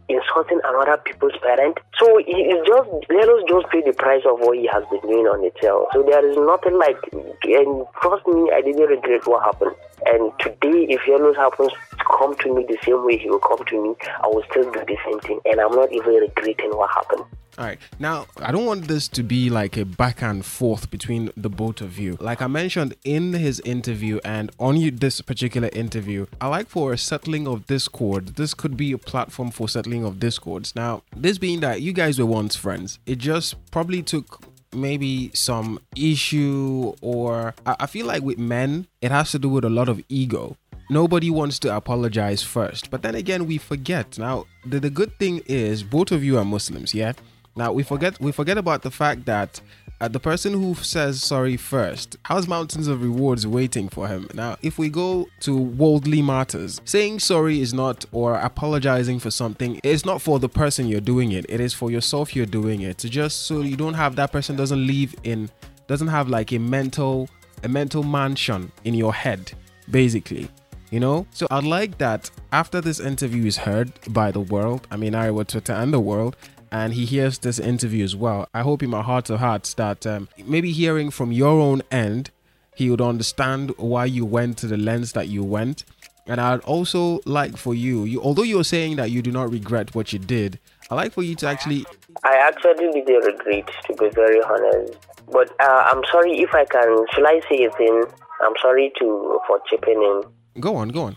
insulting 0.10 0.60
another 0.66 0.98
people's 1.06 1.38
parent. 1.42 1.78
So 1.98 2.18
he 2.26 2.50
just 2.66 2.90
let 3.10 3.30
us 3.30 3.42
just 3.48 3.70
pay 3.70 3.82
the 3.86 3.94
price 3.94 4.24
of 4.26 4.40
what 4.42 4.58
he 4.58 4.68
has 4.74 4.84
been 4.90 5.02
doing 5.02 5.30
on 5.30 5.46
itself. 5.46 5.88
So 5.94 6.02
there 6.04 6.26
is 6.26 6.36
nothing 6.36 6.78
like 6.78 6.98
and 7.14 7.86
trust 8.02 8.26
me, 8.28 8.50
I 8.52 8.62
didn't 8.62 8.90
regret 8.90 9.26
what 9.26 9.46
happened. 9.46 9.76
And 10.06 10.34
today 10.40 10.90
if 10.90 11.06
Yellows 11.08 11.38
happens 11.38 11.72
to 11.72 12.06
come 12.18 12.36
to 12.38 12.54
me 12.54 12.66
the 12.66 12.78
same 12.84 13.06
way 13.06 13.18
he 13.18 13.30
will 13.30 13.40
come 13.40 13.64
to 13.64 13.78
me, 13.84 13.96
I 14.24 14.28
will 14.28 14.44
still 14.50 14.66
do 14.66 14.82
the 14.82 14.98
same 15.06 15.20
thing 15.22 15.40
and 15.46 15.62
I'm 15.62 15.76
not 15.78 15.94
even 15.94 16.14
regretting 16.14 16.74
what 16.74 16.90
happened. 16.90 17.26
All 17.60 17.66
right. 17.66 17.78
Now, 18.00 18.26
I 18.38 18.54
don't 18.54 18.66
want 18.66 18.88
this 18.88 19.10
to 19.10 19.22
be 19.22 19.50
like 19.50 19.76
a 19.76 19.84
back 19.84 20.22
and 20.22 20.46
forth 20.46 20.90
between 20.90 21.30
the 21.36 21.50
both 21.50 21.82
of 21.82 22.00
you. 22.00 22.16
Like 22.22 22.42
I 22.42 22.48
mentioned 22.48 22.96
in 23.04 23.34
his 23.34 23.60
interview 23.66 24.22
and 24.24 24.50
on 24.60 24.78
you, 24.78 24.92
this 24.92 25.20
particular 25.20 25.70
interview, 25.74 26.26
I 26.40 26.48
like 26.48 26.70
for 26.70 26.94
a 26.94 26.98
settling 26.98 27.50
of 27.50 27.68
discord. 27.68 28.38
This 28.38 28.54
could 28.54 28.78
be 28.78 28.94
a 28.94 28.98
platform 28.98 29.52
for 29.52 29.68
settling 29.68 30.06
of 30.06 30.22
discords. 30.22 30.74
Now, 30.74 31.04
this 31.14 31.38
being 31.38 31.60
that 31.60 31.82
you 31.82 31.92
guys 31.92 32.18
were 32.18 32.26
once 32.26 32.56
friends, 32.56 32.98
it 33.06 33.18
just 33.18 33.56
probably 33.72 34.04
took 34.04 34.42
maybe 34.74 35.30
some 35.34 35.80
issue 35.98 36.94
or 37.02 37.56
I 37.66 37.88
feel 37.88 38.06
like 38.06 38.24
with 38.24 38.38
men, 38.38 38.88
it 39.02 39.12
has 39.12 39.32
to 39.32 39.40
do 39.40 39.50
with 39.50 39.66
a 39.66 39.70
lot 39.70 39.90
of 39.90 40.02
ego 40.08 40.56
nobody 40.90 41.30
wants 41.30 41.60
to 41.60 41.76
apologize 41.76 42.42
first. 42.42 42.90
But 42.90 43.04
then 43.04 43.14
again, 43.14 43.46
we 43.46 43.60
forget. 43.60 44.18
Now, 44.18 44.46
the, 44.66 44.80
the 44.80 44.90
good 44.90 45.16
thing 45.20 45.44
is 45.46 45.84
both 45.84 46.12
of 46.12 46.24
you 46.24 46.40
are 46.40 46.44
Muslims, 46.46 46.96
yeah? 46.96 47.14
Now 47.60 47.74
we 47.74 47.84
forget 47.84 48.18
we 48.22 48.32
forget 48.32 48.58
about 48.58 48.84
the 48.84 48.90
fact 48.90 49.26
that 49.26 49.60
uh, 50.00 50.08
the 50.08 50.20
person 50.20 50.54
who 50.54 50.76
says 50.76 51.22
sorry 51.22 51.58
first 51.58 52.16
has 52.24 52.48
mountains 52.48 52.88
of 52.88 53.04
rewards 53.04 53.46
waiting 53.46 53.90
for 53.90 54.08
him. 54.08 54.30
Now, 54.34 54.56
if 54.62 54.80
we 54.80 54.88
go 54.88 55.28
to 55.42 55.58
worldly 55.58 56.22
matters, 56.22 56.80
saying 56.86 57.20
sorry 57.20 57.60
is 57.60 57.74
not 57.74 58.06
or 58.14 58.36
apologizing 58.36 59.20
for 59.20 59.30
something 59.30 59.82
is 59.84 60.06
not 60.06 60.22
for 60.22 60.40
the 60.40 60.48
person 60.48 60.88
you're 60.88 61.02
doing 61.02 61.34
it. 61.34 61.46
It 61.50 61.60
is 61.60 61.74
for 61.74 61.92
yourself 61.92 62.34
you're 62.34 62.46
doing 62.46 62.80
it. 62.80 63.00
Just 63.00 63.42
so 63.42 63.60
you 63.60 63.76
don't 63.76 63.96
have 63.96 64.16
that 64.16 64.32
person 64.32 64.56
doesn't 64.56 64.88
live 64.88 65.14
in 65.26 65.50
doesn't 65.88 66.08
have 66.08 66.30
like 66.30 66.54
a 66.54 66.60
mental 66.60 67.28
a 67.66 67.68
mental 67.68 68.04
mansion 68.04 68.72
in 68.86 68.94
your 68.94 69.14
head, 69.14 69.52
basically 69.92 70.50
you 70.92 71.00
know 71.00 71.26
so 71.32 71.46
i'd 71.52 71.64
like 71.64 72.00
that 72.00 72.32
after 72.52 72.82
this 72.82 73.00
interview 73.00 73.46
is 73.46 73.58
heard 73.58 73.92
by 74.10 74.32
the 74.32 74.40
world 74.40 74.88
i 74.90 74.98
mean 74.98 75.14
I 75.14 75.28
Arewa 75.28 75.46
twitter 75.46 75.74
and 75.74 75.94
the 75.94 76.00
world 76.00 76.36
and 76.72 76.94
he 76.94 77.06
hears 77.06 77.40
this 77.40 77.60
interview 77.60 78.04
as 78.04 78.16
well 78.16 78.48
i 78.54 78.62
hope 78.62 78.84
in 78.84 78.90
my 78.90 79.02
heart 79.02 79.30
of 79.30 79.40
hearts 79.40 79.74
that 79.76 80.06
um, 80.06 80.28
maybe 80.46 80.72
hearing 80.72 81.10
from 81.10 81.32
your 81.32 81.60
own 81.60 81.82
end 81.92 82.32
he 82.76 82.90
would 82.90 83.02
understand 83.02 83.72
why 83.78 84.06
you 84.06 84.26
went 84.26 84.58
to 84.58 84.68
the 84.68 84.78
lens 84.78 85.14
that 85.14 85.28
you 85.28 85.44
went 85.44 85.84
and 86.26 86.40
i'd 86.40 86.62
also 86.62 87.20
like 87.26 87.58
for 87.58 87.74
you 87.74 88.04
you 88.04 88.22
although 88.22 88.44
you're 88.44 88.64
saying 88.64 88.96
that 88.96 89.12
you 89.12 89.22
do 89.22 89.32
not 89.32 89.52
regret 89.52 89.94
what 89.96 90.14
you 90.14 90.20
did 90.20 90.60
I'd 90.90 90.96
like 90.96 91.14
for 91.14 91.22
you 91.22 91.36
to 91.36 91.48
actually 91.48 91.86
I 92.24 92.36
actually 92.36 92.74
didn't 93.02 93.24
regret, 93.24 93.70
to 93.86 93.94
be 93.94 94.10
very 94.10 94.42
honest. 94.42 94.98
But 95.32 95.52
uh, 95.62 95.84
I'm 95.86 96.02
sorry 96.12 96.40
if 96.40 96.54
I 96.56 96.66
can, 96.66 97.06
shall 97.14 97.28
I 97.28 97.40
say 97.48 97.64
a 97.66 97.72
thing? 97.72 98.04
I'm 98.42 98.54
sorry 98.62 98.92
to 99.00 99.40
for 99.46 99.62
chipping 99.70 100.02
in. 100.02 100.62
Go 100.62 100.76
on, 100.76 100.90
go 100.90 101.04
on. 101.04 101.16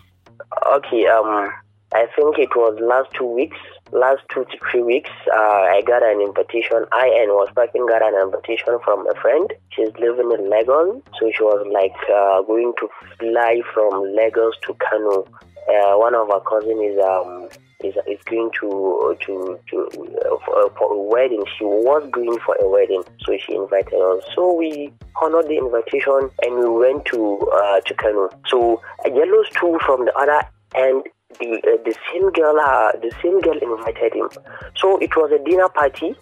Okay, 0.75 1.07
um, 1.07 1.51
I 1.93 2.05
think 2.15 2.37
it 2.37 2.55
was 2.55 2.77
last 2.79 3.09
two 3.17 3.25
weeks, 3.25 3.57
last 3.93 4.21
two 4.33 4.45
to 4.45 4.57
three 4.69 4.83
weeks. 4.83 5.09
Uh, 5.31 5.63
I 5.69 5.81
got 5.85 6.03
an 6.03 6.21
invitation. 6.21 6.85
I 6.91 7.07
and 7.21 7.31
was 7.31 7.49
working 7.55 7.85
got 7.87 8.01
an 8.01 8.15
invitation 8.21 8.77
from 8.83 9.07
a 9.07 9.15
friend. 9.21 9.51
She's 9.71 9.93
living 9.99 10.31
in 10.31 10.49
Lagos, 10.49 11.01
so 11.19 11.31
she 11.31 11.43
was 11.43 11.65
like 11.71 11.95
uh, 12.09 12.41
going 12.43 12.73
to 12.79 12.89
fly 13.19 13.61
from 13.73 14.03
Lagos 14.15 14.55
to 14.67 14.75
Kano. 14.75 15.25
Uh, 15.69 15.95
one 15.95 16.13
of 16.13 16.27
her 16.27 16.41
cousin 16.41 16.81
is 16.83 16.99
um 16.99 17.47
is, 17.83 17.95
is 18.07 18.21
going 18.25 18.49
to 18.59 19.15
to 19.21 19.59
to 19.69 19.77
uh, 20.25 20.37
for, 20.45 20.69
for 20.77 20.93
a 20.93 20.99
wedding. 20.99 21.43
She 21.57 21.63
was 21.63 22.09
going 22.11 22.37
for 22.45 22.55
a 22.61 22.67
wedding, 22.67 23.03
so 23.23 23.37
she 23.37 23.55
invited 23.55 23.93
us. 23.93 24.23
So 24.35 24.53
we 24.53 24.93
honored 25.21 25.47
the 25.47 25.57
invitation 25.57 26.29
and 26.41 26.55
we 26.59 26.69
went 26.69 27.05
to 27.05 27.39
uh, 27.53 27.79
to 27.81 27.93
Kano. 27.93 28.29
So 28.47 28.81
a 29.05 29.09
yellow 29.09 29.43
stool 29.51 29.79
from 29.85 30.05
the 30.05 30.15
other 30.17 30.41
end 30.75 31.03
the 31.39 31.57
uh, 31.57 31.77
the 31.83 31.95
same 32.11 32.31
girl 32.31 32.59
uh, 32.59 32.91
the 32.93 33.11
same 33.21 33.41
girl 33.41 33.57
invited 33.57 34.13
him. 34.13 34.29
So 34.75 34.97
it 34.97 35.15
was 35.15 35.31
a 35.31 35.43
dinner 35.43 35.69
party. 35.69 36.15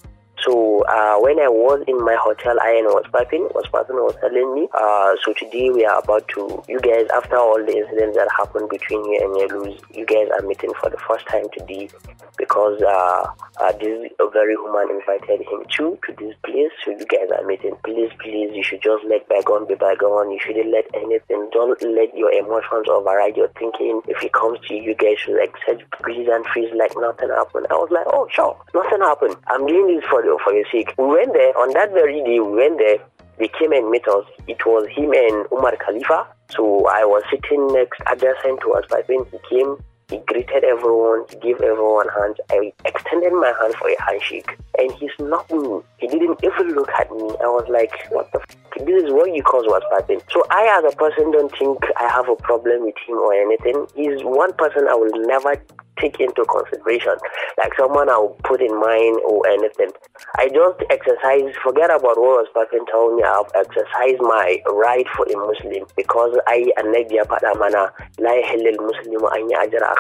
So 0.46 0.84
uh, 0.86 1.20
when 1.20 1.40
I 1.40 1.50
was 1.50 1.84
in 1.88 2.04
my 2.04 2.16
hotel, 2.18 2.58
I 2.62 2.82
was 2.82 3.06
piping, 3.12 3.48
was 3.54 3.68
piping 3.72 3.96
was 3.98 4.16
telling 4.22 4.56
me. 4.56 4.68
Uh, 4.74 5.14
so 5.24 5.34
today 5.34 5.70
we 5.70 5.86
are 5.86 6.00
about 6.00 6.28
to, 6.30 6.64
you 6.68 6.80
guys, 6.80 7.06
after 7.14 7.38
all 7.38 7.62
the 7.62 7.78
incidents 7.78 8.18
that 8.18 8.28
happened 8.36 8.70
between 8.70 9.06
you 9.06 9.20
and 9.22 9.38
Yellows, 9.38 9.80
you 9.94 10.06
guys 10.06 10.30
are 10.34 10.46
meeting 10.48 10.74
for 10.82 10.90
the 10.90 10.98
first 11.08 11.28
time 11.28 11.46
today 11.54 11.90
because 12.38 12.82
uh, 12.82 13.30
uh, 13.62 13.72
this 13.78 14.10
very 14.34 14.58
woman 14.58 14.90
invited 14.90 15.46
him 15.46 15.62
to 15.78 16.00
to 16.08 16.10
this 16.18 16.34
place. 16.42 16.74
So 16.84 16.92
you 16.92 17.06
guys 17.06 17.30
are 17.38 17.46
meeting. 17.46 17.76
Please, 17.84 18.10
please, 18.18 18.50
you 18.56 18.64
should 18.64 18.82
just 18.82 19.06
let 19.06 19.28
bygone 19.30 19.68
be 19.68 19.76
bygone. 19.76 20.32
You 20.32 20.40
shouldn't 20.42 20.72
let 20.72 20.90
anything. 20.96 21.50
Don't 21.54 21.78
let 21.84 22.16
your 22.18 22.32
emotions 22.32 22.88
override 22.90 23.38
your 23.38 23.50
thinking. 23.60 24.02
If 24.08 24.24
it 24.24 24.34
comes 24.34 24.58
to 24.68 24.74
you, 24.74 24.82
you 24.82 24.96
guys 24.96 25.20
should 25.20 25.38
accept 25.38 25.86
freeze 26.02 26.72
like 26.74 26.94
nothing 26.98 27.30
happened. 27.30 27.68
I 27.70 27.76
was 27.76 27.92
like, 27.92 28.08
oh 28.08 28.28
sure, 28.32 28.58
nothing 28.74 29.02
happened. 29.02 29.36
I'm 29.48 29.68
doing 29.68 29.96
this 29.96 30.06
for 30.10 30.24
for 30.44 30.54
your 30.54 30.66
sake. 30.72 30.94
We 30.98 31.06
went 31.06 31.34
there 31.34 31.58
on 31.58 31.74
that 31.74 31.92
very 31.92 32.24
day. 32.24 32.40
We 32.40 32.56
went 32.56 32.78
there. 32.78 32.98
They 33.38 33.50
came 33.60 33.72
and 33.72 33.90
met 33.90 34.08
us. 34.08 34.26
It 34.48 34.64
was 34.66 34.88
him 34.90 35.12
and 35.14 35.48
Umar 35.52 35.76
Khalifa. 35.78 36.28
So 36.52 36.88
I 36.88 37.06
was 37.06 37.24
sitting 37.32 37.68
next 37.74 38.00
adjacent 38.06 38.62
to 38.62 38.74
us. 38.74 38.86
But 38.90 39.08
when 39.08 39.26
he 39.26 39.38
came, 39.50 39.78
he 40.12 40.18
greeted 40.28 40.66
everyone, 40.66 41.24
he 41.30 41.38
gave 41.40 41.62
everyone 41.62 42.08
hands. 42.10 42.38
I 42.52 42.74
extended 42.84 43.32
my 43.32 43.54
hand 43.62 43.74
for 43.76 43.90
a 43.90 43.96
handshake, 44.04 44.58
and 44.78 44.92
he's 45.00 45.12
not 45.20 45.50
me. 45.50 45.80
He 46.00 46.08
didn't 46.08 46.44
even 46.44 46.76
look 46.76 46.90
at 46.90 47.10
me. 47.10 47.30
I 47.42 47.48
was 47.48 47.66
like, 47.70 47.94
what 48.12 48.30
the 48.34 48.42
f? 48.42 48.61
This 48.80 49.04
is 49.04 49.12
what 49.12 49.34
you 49.36 49.44
cause 49.44 49.66
was 49.68 49.84
happening. 49.92 50.22
So 50.32 50.44
I, 50.50 50.80
as 50.80 50.94
a 50.94 50.96
person, 50.96 51.32
don't 51.32 51.52
think 51.58 51.80
I 52.00 52.08
have 52.10 52.30
a 52.30 52.36
problem 52.36 52.86
with 52.86 52.96
him 53.08 53.18
or 53.18 53.34
anything. 53.34 53.86
He's 53.96 54.24
one 54.24 54.54
person 54.54 54.88
I 54.88 54.96
will 54.96 55.12
never 55.28 55.56
take 56.00 56.20
into 56.20 56.44
consideration, 56.46 57.14
like 57.58 57.74
someone 57.78 58.10
I 58.10 58.18
will 58.18 58.36
put 58.44 58.62
in 58.62 58.74
mind 58.74 59.20
or 59.28 59.48
anything. 59.48 59.92
I 60.38 60.50
just 60.50 60.82
exercise, 60.90 61.54
forget 61.64 61.90
about 61.94 62.18
what 62.18 62.42
was 62.42 62.50
person 62.54 62.86
told 62.90 63.16
me, 63.16 63.24
I've 63.24 63.52
exercised 63.54 64.22
my 64.22 64.58
right 64.74 65.06
for 65.16 65.26
a 65.30 65.36
Muslim 65.38 65.86
because 65.96 66.38
I 66.48 66.72
annabi 66.82 67.22
ya 67.22 67.24
faɗa 67.30 67.54
mana 67.60 67.94
la 68.18 68.32
yahillul 68.34 68.82
muslimu 68.82 69.30
an 69.36 69.50
yi 69.50 69.56
ajira. 69.56 69.94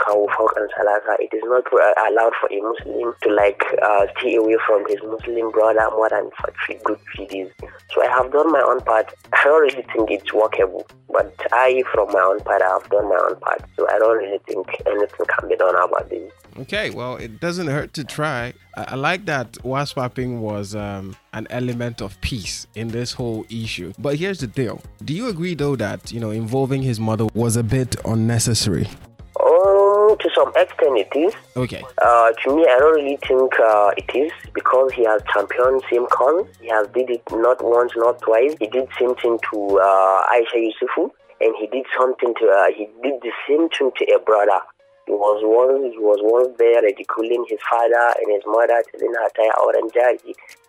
It 1.19 1.33
is 1.33 1.43
not 1.45 1.65
uh, 1.73 1.93
allowed 2.09 2.33
for 2.39 2.47
a 2.49 2.59
Muslim 2.61 3.13
to 3.21 3.29
like 3.33 3.61
uh, 3.83 4.07
stay 4.17 4.35
away 4.35 4.57
from 4.65 4.85
his 4.87 4.99
Muslim 5.03 5.51
brother 5.51 5.87
more 5.91 6.09
than 6.09 6.29
for 6.39 6.51
three 6.65 6.79
good 6.83 6.99
three 7.15 7.27
days. 7.27 7.51
So 7.93 8.01
I 8.01 8.07
have 8.09 8.31
done 8.31 8.51
my 8.51 8.60
own 8.61 8.81
part. 8.81 9.13
I 9.33 9.43
don't 9.43 9.61
really 9.61 9.85
think 9.93 10.11
it's 10.11 10.33
workable, 10.33 10.87
but 11.09 11.35
I, 11.51 11.83
from 11.93 12.11
my 12.11 12.19
own 12.21 12.39
part, 12.41 12.61
I 12.61 12.69
have 12.69 12.89
done 12.89 13.09
my 13.09 13.19
own 13.29 13.39
part. 13.39 13.63
So 13.77 13.87
I 13.89 13.99
don't 13.99 14.17
really 14.17 14.39
think 14.47 14.67
anything 14.85 15.25
can 15.25 15.49
be 15.49 15.55
done 15.55 15.75
about 15.75 16.09
this. 16.09 16.31
Okay, 16.59 16.89
well, 16.89 17.15
it 17.15 17.39
doesn't 17.39 17.67
hurt 17.67 17.93
to 17.93 18.03
try. 18.03 18.53
I, 18.75 18.95
like 18.95 19.25
that 19.25 19.53
waswapping 19.63 20.39
was 20.39 20.75
um, 20.75 21.15
an 21.33 21.47
element 21.49 22.01
of 22.01 22.19
peace 22.21 22.67
in 22.75 22.89
this 22.89 23.13
whole 23.13 23.45
issue. 23.49 23.93
But 23.97 24.17
here's 24.17 24.39
the 24.39 24.47
deal: 24.47 24.81
Do 25.03 25.13
you 25.13 25.29
agree, 25.29 25.55
though, 25.55 25.75
that 25.77 26.11
you 26.11 26.19
know 26.19 26.31
involving 26.31 26.81
his 26.81 26.99
mother 26.99 27.27
was 27.33 27.55
a 27.55 27.63
bit 27.63 27.95
unnecessary? 28.05 28.87
Some 30.41 30.53
extent, 30.55 30.97
it 30.97 31.13
is. 31.15 31.33
Okay, 31.55 31.83
Uh, 32.01 32.31
to 32.31 32.55
me, 32.55 32.65
I 32.65 32.79
don't 32.79 32.95
really 32.95 33.17
think 33.17 33.53
uh, 33.59 33.91
it 33.95 34.09
is 34.15 34.31
because 34.53 34.91
he 34.93 35.05
has 35.05 35.21
championed 35.31 35.83
same 35.91 36.07
cause. 36.07 36.47
He 36.59 36.69
has 36.69 36.87
did 36.87 37.11
it 37.11 37.21
not 37.31 37.63
once, 37.63 37.91
not 37.95 38.19
twice. 38.21 38.55
He 38.59 38.65
did 38.65 38.87
same 38.97 39.13
thing 39.15 39.37
to 39.51 39.79
uh, 39.79 40.33
Aisha 40.33 40.57
Yesufu, 40.57 41.11
and 41.41 41.53
he 41.59 41.67
did 41.67 41.85
something 41.95 42.33
to. 42.39 42.45
Uh, 42.49 42.73
he 42.75 42.89
did 43.03 43.21
the 43.21 43.31
same 43.47 43.69
thing 43.69 43.91
to 43.97 44.03
a 44.15 44.19
brother. 44.19 44.59
He 45.05 45.13
was 45.13 45.41
once 45.45 45.93
he 45.93 45.99
was 45.99 46.19
once 46.23 46.57
there 46.57 46.81
ridiculing 46.81 47.45
his 47.47 47.59
father 47.69 48.15
and 48.17 48.33
his 48.33 48.41
mother, 48.47 48.81
telling 48.89 49.13
her 49.13 49.29
tie 49.37 49.51
out 49.61 49.75
and 49.77 49.91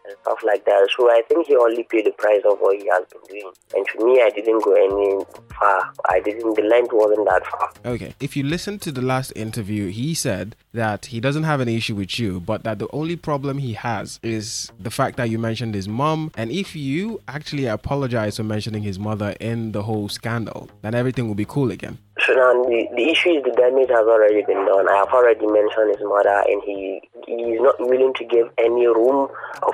and 0.06 0.16
stuff 0.22 0.38
like 0.44 0.64
that. 0.64 0.88
So 0.96 1.10
I 1.10 1.22
think 1.28 1.46
he 1.46 1.56
only 1.56 1.84
paid 1.84 2.06
the 2.06 2.12
price 2.12 2.42
of 2.48 2.58
what 2.58 2.76
he 2.80 2.88
has 2.88 3.04
been 3.10 3.22
doing. 3.28 3.52
And 3.74 3.86
to 3.88 4.04
me, 4.04 4.20
I 4.22 4.30
didn't 4.30 4.62
go 4.64 4.74
any 4.74 5.24
far. 5.58 5.92
I 6.08 6.20
didn't. 6.20 6.54
The 6.54 6.62
length 6.62 6.92
wasn't 6.92 7.26
that 7.28 7.46
far. 7.46 7.72
okay. 7.84 8.14
If 8.20 8.36
you 8.36 8.44
listen 8.44 8.78
to 8.80 8.92
the 8.92 9.02
last 9.02 9.32
interview, 9.36 9.88
he 9.90 10.14
said 10.14 10.56
that 10.72 11.06
he 11.06 11.20
doesn't 11.20 11.44
have 11.44 11.60
an 11.60 11.68
issue 11.68 11.94
with 11.94 12.18
you, 12.18 12.40
but 12.40 12.64
that 12.64 12.78
the 12.78 12.88
only 12.92 13.16
problem 13.16 13.58
he 13.58 13.74
has 13.74 14.18
is 14.22 14.70
the 14.78 14.90
fact 14.90 15.16
that 15.16 15.30
you 15.30 15.38
mentioned 15.38 15.74
his 15.74 15.88
mom. 15.88 16.30
And 16.36 16.50
if 16.50 16.74
you 16.74 17.20
actually 17.28 17.66
apologize 17.66 18.36
for 18.36 18.44
mentioning 18.44 18.82
his 18.82 18.98
mother 18.98 19.34
in 19.40 19.72
the 19.72 19.82
whole 19.82 20.08
scandal, 20.08 20.70
then 20.82 20.94
everything 20.94 21.28
will 21.28 21.34
be 21.34 21.44
cool 21.44 21.70
again. 21.70 21.98
So 22.26 22.34
now 22.34 22.52
the, 22.52 22.86
the 22.94 23.10
issue 23.10 23.30
is 23.30 23.42
the 23.42 23.50
damage 23.50 23.88
has 23.88 24.06
already 24.06 24.42
been 24.46 24.64
done. 24.66 24.88
I 24.88 24.96
have 24.96 25.08
already 25.08 25.46
mentioned 25.46 25.96
his 25.96 26.04
mother, 26.06 26.42
and 26.46 26.62
he 26.64 27.00
he 27.26 27.32
is 27.34 27.60
not 27.60 27.80
willing 27.80 28.12
to 28.14 28.24
give 28.24 28.48
any 28.58 28.86
room 28.86 29.28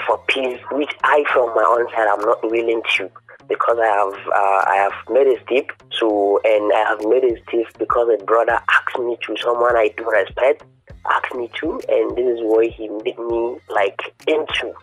for 0.06 0.17
peace, 0.26 0.60
which 0.72 0.90
I, 1.04 1.24
from 1.32 1.54
my 1.54 1.64
own 1.64 1.86
side, 1.90 2.08
I'm 2.08 2.20
not 2.20 2.42
willing 2.50 2.82
to. 2.96 3.10
Because 3.48 3.78
I 3.80 3.86
have 3.86 4.14
uh, 4.26 4.62
I 4.70 4.76
have 4.76 4.92
made 5.08 5.26
a 5.26 5.40
step, 5.44 5.70
so 5.98 6.38
and 6.44 6.70
I 6.70 6.84
have 6.86 7.00
made 7.00 7.24
a 7.24 7.34
step 7.48 7.72
because 7.78 8.08
a 8.12 8.22
brother 8.24 8.60
asked 8.68 8.98
me 8.98 9.16
to, 9.22 9.36
someone 9.42 9.74
I 9.74 9.88
do 9.96 10.04
respect, 10.04 10.64
asked 11.10 11.34
me 11.34 11.50
to, 11.60 11.80
and 11.88 12.14
this 12.14 12.26
is 12.26 12.40
what 12.42 12.66
he 12.66 12.88
made 12.88 13.18
me 13.18 13.56
like 13.70 14.12
into. 14.26 14.74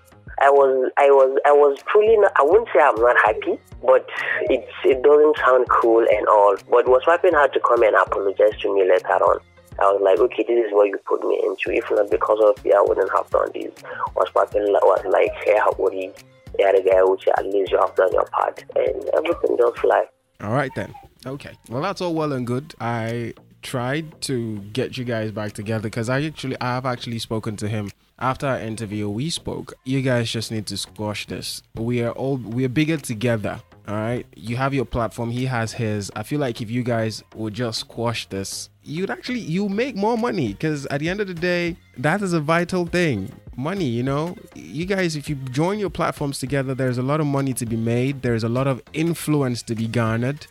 I 0.41 0.49
was, 0.49 0.91
I 0.97 1.07
was, 1.11 1.39
I 1.45 1.51
was 1.51 1.77
truly. 1.87 2.17
Not, 2.17 2.31
I 2.35 2.43
wouldn't 2.43 2.67
say 2.73 2.81
I'm 2.81 2.99
not 2.99 3.15
happy, 3.23 3.59
but 3.85 4.09
it's, 4.49 4.71
it 4.83 5.01
doesn't 5.03 5.37
sound 5.37 5.67
cool 5.69 6.03
and 6.09 6.27
all. 6.27 6.55
But 6.69 6.89
was 6.89 7.03
Wapping 7.07 7.33
had 7.33 7.53
to 7.53 7.59
come 7.61 7.83
and 7.83 7.95
apologize 7.95 8.59
to 8.61 8.73
me 8.73 8.81
later 8.89 9.13
on. 9.13 9.39
I 9.79 9.91
was 9.91 10.01
like, 10.01 10.19
okay, 10.19 10.43
this 10.47 10.65
is 10.65 10.71
what 10.71 10.87
you 10.87 10.97
put 11.05 11.23
me 11.27 11.41
into. 11.43 11.71
If 11.77 11.89
not 11.91 12.09
because 12.09 12.39
of 12.41 12.65
you, 12.65 12.73
I 12.73 12.83
wouldn't 12.87 13.11
have 13.11 13.29
done 13.29 13.49
this. 13.53 13.71
Was 14.15 14.33
Wapping 14.33 14.63
was 14.63 15.05
like, 15.05 15.31
hey, 15.43 15.57
how 15.57 15.73
would 15.77 15.93
he? 15.93 16.11
Yeah, 16.57 16.71
the 16.71 16.81
guy 16.89 17.03
which 17.03 17.27
at 17.37 17.45
least 17.45 17.71
you 17.71 17.79
have 17.79 17.93
done 17.95 18.13
your 18.13 18.25
part, 18.25 18.63
and 18.75 19.09
everything 19.13 19.57
just 19.57 19.77
fly. 19.79 20.05
All 20.41 20.53
right 20.53 20.71
then. 20.75 20.93
Okay. 21.25 21.57
Well, 21.69 21.81
that's 21.81 22.01
all 22.01 22.13
well 22.13 22.31
and 22.31 22.47
good. 22.47 22.75
I 22.79 23.33
tried 23.61 24.21
to 24.21 24.59
get 24.59 24.95
you 24.95 25.03
guys 25.03 25.31
back 25.31 25.53
together 25.53 25.83
because 25.83 26.07
I 26.07 26.21
actually 26.21 26.55
I 26.61 26.75
have 26.75 26.85
actually 26.85 27.19
spoken 27.19 27.57
to 27.57 27.67
him 27.67 27.89
after 28.19 28.47
our 28.47 28.59
interview. 28.59 29.09
We 29.09 29.29
spoke. 29.29 29.73
You 29.83 30.01
guys 30.01 30.31
just 30.31 30.51
need 30.51 30.67
to 30.67 30.77
squash 30.77 31.25
this. 31.25 31.63
We 31.75 32.03
are 32.03 32.11
all 32.11 32.37
we 32.37 32.63
are 32.63 32.69
bigger 32.69 32.97
together. 32.97 33.61
All 33.87 33.95
right. 33.95 34.25
You 34.35 34.55
have 34.57 34.73
your 34.73 34.85
platform. 34.85 35.29
He 35.29 35.45
has 35.45 35.71
his. 35.73 36.11
I 36.15 36.23
feel 36.23 36.39
like 36.39 36.61
if 36.61 36.71
you 36.71 36.81
guys 36.81 37.23
would 37.35 37.53
just 37.53 37.81
squash 37.81 38.27
this, 38.27 38.69
you'd 38.83 39.11
actually 39.11 39.39
you 39.39 39.69
make 39.69 39.95
more 39.95 40.17
money 40.17 40.53
because 40.53 40.87
at 40.87 40.99
the 40.99 41.09
end 41.09 41.21
of 41.21 41.27
the 41.27 41.35
day, 41.35 41.77
that 41.97 42.21
is 42.21 42.33
a 42.33 42.39
vital 42.39 42.85
thing. 42.87 43.31
Money, 43.55 43.85
you 43.85 44.03
know, 44.03 44.35
you 44.55 44.85
guys, 44.85 45.15
if 45.15 45.29
you 45.29 45.35
join 45.35 45.79
your 45.79 45.89
platforms 45.91 46.39
together, 46.39 46.73
there's 46.73 46.97
a 46.97 47.03
lot 47.03 47.19
of 47.21 47.27
money 47.27 47.53
to 47.53 47.65
be 47.65 47.77
made. 47.77 48.21
There's 48.21 48.43
a 48.43 48.49
lot 48.49 48.67
of 48.67 48.81
influence 48.93 49.61
to 49.63 49.75
be 49.75 49.87
garnered 49.87 50.47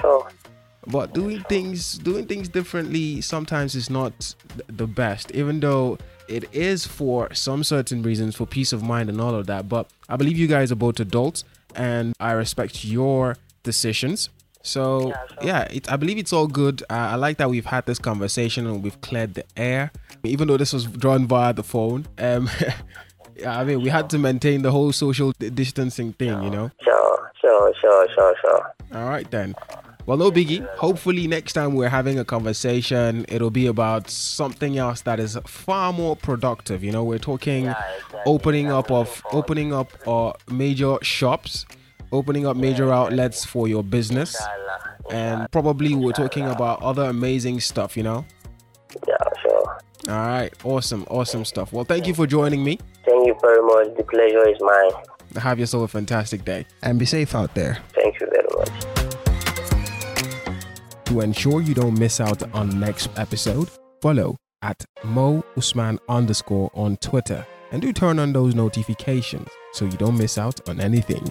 sure. 0.00 0.28
but 0.86 1.12
doing 1.14 1.42
things 1.44 1.98
doing 1.98 2.26
things 2.26 2.48
differently 2.48 3.20
sometimes 3.20 3.74
is 3.74 3.90
not 3.90 4.34
the 4.68 4.86
best 4.86 5.30
even 5.32 5.60
though 5.60 5.98
it 6.28 6.44
is 6.52 6.86
for 6.86 7.32
some 7.34 7.64
certain 7.64 8.02
reasons 8.02 8.36
for 8.36 8.46
peace 8.46 8.72
of 8.72 8.82
mind 8.82 9.08
and 9.08 9.20
all 9.20 9.34
of 9.34 9.46
that 9.46 9.68
but 9.68 9.90
i 10.08 10.16
believe 10.16 10.38
you 10.38 10.46
guys 10.46 10.70
are 10.72 10.76
both 10.76 11.00
adults 11.00 11.44
and 11.74 12.14
i 12.20 12.32
respect 12.32 12.84
your 12.84 13.36
decisions. 13.62 14.30
So 14.62 15.12
yeah 15.42 15.62
it, 15.70 15.90
i 15.90 15.96
believe 15.96 16.18
it's 16.18 16.32
all 16.32 16.46
good. 16.46 16.82
Uh, 16.90 17.12
i 17.12 17.14
like 17.14 17.36
that 17.38 17.48
we've 17.50 17.66
had 17.66 17.86
this 17.86 17.98
conversation 17.98 18.66
and 18.66 18.82
we've 18.82 19.00
cleared 19.00 19.34
the 19.34 19.44
air. 19.56 19.92
Even 20.24 20.48
though 20.48 20.56
this 20.56 20.72
was 20.72 20.84
drawn 20.86 21.26
via 21.26 21.52
the 21.52 21.62
phone 21.62 22.06
um 22.18 22.50
yeah, 23.36 23.58
i 23.58 23.64
mean 23.64 23.80
we 23.82 23.88
had 23.88 24.10
to 24.10 24.18
maintain 24.18 24.62
the 24.62 24.70
whole 24.70 24.92
social 24.92 25.32
distancing 25.32 26.12
thing 26.12 26.42
you 26.42 26.50
know? 26.50 26.70
Sure, 26.82 27.32
sure, 27.40 27.74
sure, 27.80 28.08
sure, 28.14 28.34
sure. 28.42 28.74
all 28.94 29.08
right 29.08 29.30
then. 29.30 29.54
Well, 30.08 30.16
no 30.16 30.30
biggie. 30.32 30.66
Hopefully, 30.76 31.26
next 31.26 31.52
time 31.52 31.74
we're 31.74 31.90
having 31.90 32.18
a 32.18 32.24
conversation, 32.24 33.26
it'll 33.28 33.50
be 33.50 33.66
about 33.66 34.08
something 34.08 34.78
else 34.78 35.02
that 35.02 35.20
is 35.20 35.36
far 35.46 35.92
more 35.92 36.16
productive. 36.16 36.82
You 36.82 36.92
know, 36.92 37.04
we're 37.04 37.18
talking 37.18 37.74
opening 38.24 38.72
up 38.72 38.90
of 38.90 39.22
opening 39.32 39.74
up 39.74 39.92
uh, 40.08 40.32
major 40.50 40.96
shops 41.02 41.66
opening 42.12 42.46
up 42.46 42.56
major 42.56 42.90
outlets 42.90 43.44
for 43.44 43.68
your 43.68 43.82
business, 43.82 44.40
and 45.10 45.50
probably 45.50 45.94
we're 45.94 46.12
talking 46.12 46.46
about 46.46 46.82
other 46.82 47.04
amazing 47.04 47.60
stuff, 47.60 47.96
you 47.96 48.02
know? 48.02 48.24
Yeah, 49.06 49.16
sure. 49.42 49.78
All 50.08 50.14
right, 50.14 50.50
awesome, 50.64 51.04
awesome 51.10 51.44
stuff. 51.44 51.72
Well, 51.72 51.84
thank 51.84 52.06
you 52.06 52.14
for 52.14 52.26
joining 52.26 52.64
me. 52.64 52.78
Thank 53.04 53.26
you 53.26 53.36
very 53.40 53.62
much. 53.62 53.96
The 53.96 54.04
pleasure 54.04 54.48
is 54.48 54.58
mine. 54.60 55.42
Have 55.42 55.58
yourself 55.58 55.84
a 55.84 55.88
fantastic 55.88 56.44
day 56.44 56.66
and 56.82 56.98
be 56.98 57.04
safe 57.04 57.34
out 57.34 57.54
there. 57.54 57.78
To 61.08 61.22
ensure 61.22 61.62
you 61.62 61.72
don't 61.72 61.98
miss 61.98 62.20
out 62.20 62.42
on 62.52 62.78
next 62.78 63.08
episode, 63.16 63.70
follow 64.02 64.36
at 64.60 64.84
Mo 65.04 65.42
Usman 65.56 65.98
underscore 66.06 66.70
on 66.74 66.98
Twitter 66.98 67.46
and 67.72 67.80
do 67.80 67.94
turn 67.94 68.18
on 68.18 68.34
those 68.34 68.54
notifications 68.54 69.48
so 69.72 69.86
you 69.86 69.96
don't 69.96 70.18
miss 70.18 70.36
out 70.36 70.68
on 70.68 70.82
anything. 70.82 71.26